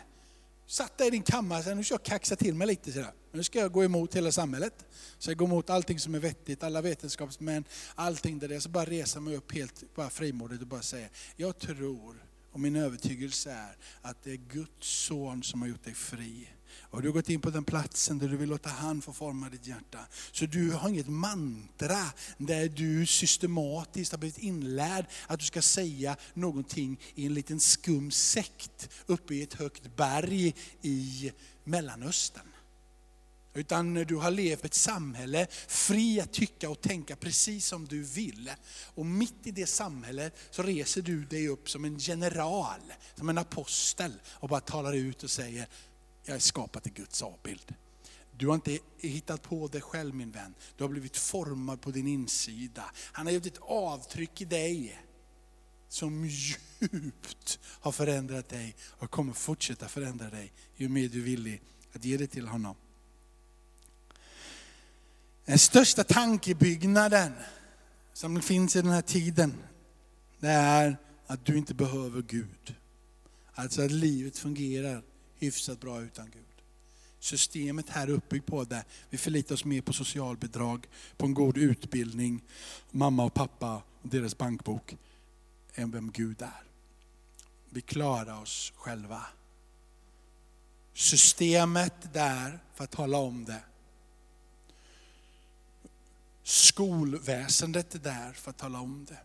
Satt 0.68 0.98
där 0.98 1.06
i 1.06 1.10
din 1.10 1.24
kammare, 1.24 1.60
och 1.60 1.66
sa, 1.66 1.74
nu 1.74 1.84
ska 1.84 1.94
jag 1.94 2.04
kaxa 2.04 2.36
till 2.36 2.56
mig 2.56 2.68
lite. 2.68 2.92
Sådär. 2.92 3.12
Nu 3.32 3.44
ska 3.44 3.60
jag 3.60 3.72
gå 3.72 3.84
emot 3.84 4.16
hela 4.16 4.32
samhället. 4.32 4.86
Så 5.18 5.32
jag 5.32 5.38
går 5.38 5.48
emot 5.48 5.70
allting 5.70 6.00
som 6.00 6.16
är 6.16 6.20
vettigt, 6.20 6.64
alla 6.64 6.82
vetenskapsmän, 6.82 7.64
allting 7.96 8.40
där 8.40 8.48
det 8.48 8.56
är. 8.56 8.60
Så 8.60 8.70
bara 8.70 8.86
resa 8.86 9.20
mig 9.20 9.36
upp 9.36 9.52
helt 9.52 9.96
bara 9.96 10.10
frimodigt 10.10 10.62
och 10.62 10.68
bara 10.68 10.82
säga, 10.82 11.08
jag 11.36 11.60
tror 11.60 12.27
och 12.58 12.62
min 12.62 12.76
övertygelse 12.76 13.52
är 13.52 13.78
att 14.02 14.24
det 14.24 14.32
är 14.32 14.38
Guds 14.38 14.88
son 14.88 15.44
som 15.44 15.62
har 15.62 15.68
gjort 15.68 15.84
dig 15.84 15.94
fri. 15.94 16.50
Och 16.80 17.02
du 17.02 17.08
har 17.08 17.14
gått 17.14 17.30
in 17.30 17.42
på 17.42 17.50
den 17.50 17.64
platsen 17.64 18.18
där 18.18 18.28
du 18.28 18.38
vill 18.38 18.50
låta 18.50 18.70
han 18.70 19.02
få 19.02 19.14
forma 19.14 19.50
ditt 19.50 19.68
hjärta. 19.68 20.00
Så 20.32 20.46
du 20.46 20.72
har 20.72 20.90
inget 20.90 21.08
mantra 21.08 22.04
där 22.38 22.70
du 22.70 23.06
systematiskt 23.06 24.12
har 24.12 24.20
blivit 24.20 24.38
inlärd 24.38 25.06
att 25.28 25.40
du 25.40 25.46
ska 25.46 25.62
säga 25.62 26.18
någonting 26.34 27.00
i 27.16 27.26
en 27.26 27.34
liten 27.34 27.60
skum 27.60 28.12
sekt 28.12 28.90
uppe 29.06 29.36
i 29.36 29.44
ett 29.44 29.54
högt 29.54 29.96
berg 29.96 30.56
i 30.82 31.32
Mellanöstern. 31.64 32.48
Utan 33.54 33.94
du 33.94 34.16
har 34.16 34.32
levt 34.32 34.66
ett 34.66 34.74
samhälle 34.74 35.48
fri 35.68 36.22
att 36.22 36.34
tycka 36.34 36.70
och 36.70 36.82
tänka 36.82 37.16
precis 37.16 37.66
som 37.66 37.86
du 37.86 38.04
vill. 38.04 38.52
Och 38.96 39.06
mitt 39.06 39.48
i 39.48 39.52
det 39.52 39.68
samhället 39.68 40.36
så 40.52 40.64
reser 40.64 41.02
du 41.02 41.26
dig 41.26 41.48
upp 41.48 41.70
som 41.70 41.86
en 41.86 41.98
general, 41.98 42.82
som 43.16 43.30
en 43.30 43.38
apostel 43.38 44.14
och 44.26 44.50
bara 44.50 44.60
talar 44.60 44.94
ut 44.94 45.24
och 45.24 45.30
säger, 45.30 45.68
jag 46.26 46.36
är 46.36 46.40
skapad 46.40 46.88
i 46.88 46.90
Guds 46.90 47.22
avbild. 47.22 47.76
Du 48.38 48.48
har 48.48 48.56
inte 48.56 48.80
hittat 48.98 49.42
på 49.42 49.68
det 49.68 49.82
själv 49.82 50.16
min 50.16 50.32
vän. 50.32 50.54
Du 50.78 50.84
har 50.84 50.90
blivit 50.90 51.18
formad 51.18 51.82
på 51.82 51.92
din 51.92 52.08
insida. 52.08 52.92
Han 52.96 53.26
har 53.26 53.34
gjort 53.34 53.46
ett 53.46 53.62
avtryck 53.62 54.42
i 54.42 54.46
dig 54.46 55.02
som 55.90 56.26
djupt 56.26 57.60
har 57.64 57.92
förändrat 57.92 58.50
dig 58.50 58.76
och 58.82 59.12
kommer 59.12 59.34
fortsätta 59.34 59.88
förändra 59.88 60.30
dig 60.30 60.54
ju 60.76 60.90
mer 60.90 61.10
du 61.10 61.20
är 61.20 61.24
villig 61.24 61.62
att 61.94 62.06
ge 62.06 62.18
det 62.18 62.28
till 62.28 62.48
honom. 62.48 62.76
Den 65.48 65.60
största 65.60 66.04
tankebyggnaden 66.04 67.34
som 68.14 68.42
finns 68.42 68.76
i 68.76 68.82
den 68.82 68.92
här 68.92 69.02
tiden, 69.02 69.54
det 70.40 70.50
är 70.50 70.98
att 71.28 71.46
du 71.46 71.58
inte 71.58 71.74
behöver 71.74 72.22
Gud. 72.22 72.76
Alltså 73.54 73.82
att 73.82 73.92
livet 73.92 74.38
fungerar 74.38 75.04
hyfsat 75.38 75.80
bra 75.80 76.02
utan 76.02 76.26
Gud. 76.26 76.44
Systemet 77.20 77.90
här 77.90 78.08
är 78.08 78.12
uppbyggt 78.12 78.46
på 78.46 78.64
det. 78.64 78.86
Vi 79.10 79.18
förlitar 79.18 79.56
oss 79.56 79.66
mer 79.66 79.82
på 79.82 79.94
socialbidrag, 79.94 80.88
på 81.18 81.26
en 81.26 81.34
god 81.34 81.58
utbildning, 81.58 82.44
mamma 82.92 83.24
och 83.24 83.34
pappa 83.34 83.76
och 84.02 84.10
deras 84.10 84.38
bankbok, 84.38 84.98
än 85.74 85.92
vem 85.92 86.12
Gud 86.12 86.42
är. 86.42 86.64
Vi 87.70 87.82
klarar 87.82 88.42
oss 88.42 88.74
själva. 88.76 89.26
Systemet 90.94 92.14
där 92.14 92.60
för 92.76 92.84
att 92.84 92.92
tala 92.92 93.18
om 93.18 93.46
det 93.46 93.62
Skolväsendet 96.48 97.96
är 97.96 98.00
där 98.00 98.34
för 98.34 98.50
att 98.50 98.58
tala 98.58 98.80
om 98.80 99.06
det. 99.10 99.20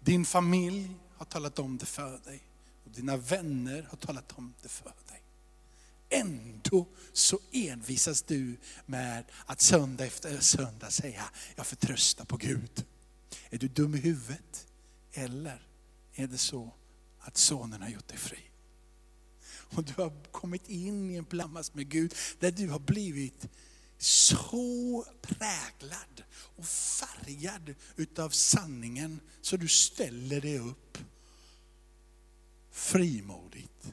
Din 0.00 0.24
familj 0.24 0.94
har 1.16 1.26
talat 1.26 1.58
om 1.58 1.78
det 1.78 1.86
för 1.86 2.20
dig. 2.24 2.42
Och 2.84 2.90
dina 2.90 3.16
vänner 3.16 3.86
har 3.90 3.96
talat 3.96 4.32
om 4.32 4.54
det 4.62 4.68
för 4.68 4.92
dig. 5.08 5.22
Ändå 6.08 6.86
så 7.12 7.40
envisas 7.52 8.22
du 8.22 8.56
med 8.86 9.24
att 9.46 9.60
söndag 9.60 10.04
efter 10.04 10.40
söndag 10.40 10.90
säga, 10.90 11.24
jag 11.56 11.66
förtröstar 11.66 12.24
på 12.24 12.36
Gud. 12.36 12.84
Är 13.50 13.58
du 13.58 13.68
dum 13.68 13.94
i 13.94 13.98
huvudet? 13.98 14.66
Eller 15.12 15.66
är 16.14 16.26
det 16.26 16.38
så 16.38 16.70
att 17.18 17.36
sonen 17.36 17.82
har 17.82 17.88
gjort 17.88 18.08
dig 18.08 18.18
fri? 18.18 18.38
Och 19.50 19.84
du 19.84 19.92
har 19.96 20.12
kommit 20.30 20.68
in 20.68 21.10
i 21.10 21.16
en 21.16 21.24
plammas 21.24 21.74
med 21.74 21.88
Gud, 21.88 22.14
där 22.38 22.50
du 22.50 22.68
har 22.68 22.78
blivit 22.78 23.48
så 23.98 25.04
präglad 25.20 26.22
och 26.32 26.66
färgad 26.66 27.74
utav 27.96 28.30
sanningen 28.30 29.20
så 29.40 29.56
du 29.56 29.68
ställer 29.68 30.40
dig 30.40 30.58
upp 30.58 30.98
frimodigt 32.70 33.92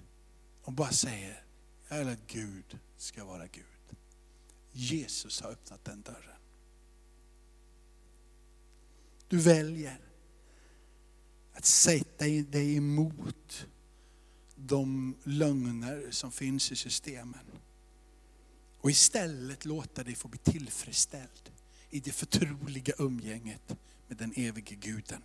och 0.61 0.73
bara 0.73 0.91
säger, 0.91 1.43
jag 1.89 1.99
vill 1.99 2.09
att 2.09 2.27
Gud 2.27 2.79
ska 2.97 3.25
vara 3.25 3.47
Gud. 3.47 3.97
Jesus 4.71 5.41
har 5.41 5.51
öppnat 5.51 5.85
den 5.85 6.01
dörren. 6.01 6.39
Du 9.27 9.37
väljer 9.37 9.99
att 11.53 11.65
sätta 11.65 12.25
dig 12.25 12.75
emot 12.75 13.67
de 14.55 15.15
lögner 15.23 16.11
som 16.11 16.31
finns 16.31 16.71
i 16.71 16.75
systemen. 16.75 17.45
Och 18.85 18.91
istället 18.91 19.65
låta 19.65 20.03
dig 20.03 20.15
få 20.15 20.27
bli 20.27 20.39
tillfredsställd 20.39 21.51
i 21.89 21.99
det 21.99 22.11
förtroliga 22.11 22.93
umgänget 22.97 23.77
med 24.07 24.17
den 24.17 24.33
evige 24.35 24.75
guden. 24.75 25.21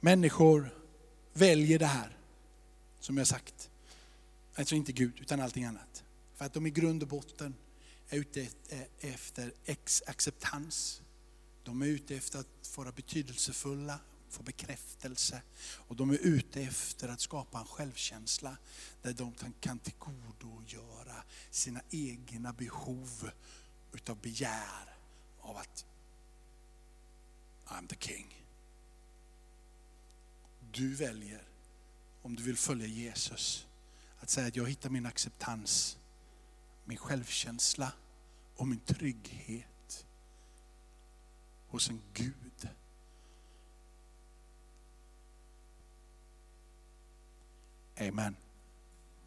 Människor 0.00 0.74
väljer 1.32 1.78
det 1.78 1.86
här, 1.86 2.16
som 3.00 3.16
jag 3.16 3.26
sagt. 3.26 3.70
Alltså 4.54 4.74
inte 4.74 4.92
Gud, 4.92 5.20
utan 5.20 5.40
allting 5.40 5.64
annat. 5.64 6.04
För 6.34 6.44
att 6.44 6.52
de 6.54 6.66
i 6.66 6.70
grund 6.70 7.02
och 7.02 7.08
botten 7.08 7.54
är 8.08 8.18
ute 8.18 8.48
efter 9.00 9.52
acceptans. 10.06 11.02
De 11.64 11.82
är 11.82 11.86
ute 11.86 12.16
efter 12.16 12.38
att 12.38 12.76
vara 12.76 12.92
betydelsefulla, 12.92 13.98
få 14.30 14.42
bekräftelse. 14.42 15.42
Och 15.60 15.96
de 15.96 16.10
är 16.10 16.18
ute 16.18 16.62
efter 16.62 17.08
att 17.08 17.20
skapa 17.20 17.58
en 17.58 17.66
självkänsla 17.66 18.56
där 19.02 19.12
de 19.12 19.34
kan 19.60 19.78
tillgodogöra 19.78 21.24
sina 21.50 21.80
egna 21.90 22.52
behov 22.52 23.30
utav 23.92 24.16
begär 24.16 24.96
av 25.40 25.56
att 25.56 25.84
I'm 27.66 27.86
the 27.88 27.96
king. 27.96 28.44
Du 30.72 30.94
väljer, 30.94 31.42
om 32.22 32.36
du 32.36 32.42
vill 32.42 32.56
följa 32.56 32.86
Jesus, 32.86 33.66
att 34.20 34.30
säga 34.30 34.46
att 34.46 34.56
jag 34.56 34.68
hittar 34.68 34.90
min 34.90 35.06
acceptans, 35.06 35.98
min 36.84 36.98
självkänsla 36.98 37.92
och 38.56 38.68
min 38.68 38.80
trygghet 38.80 40.06
hos 41.68 41.88
en 41.88 42.02
Gud 42.14 42.68
Amen. 48.00 48.36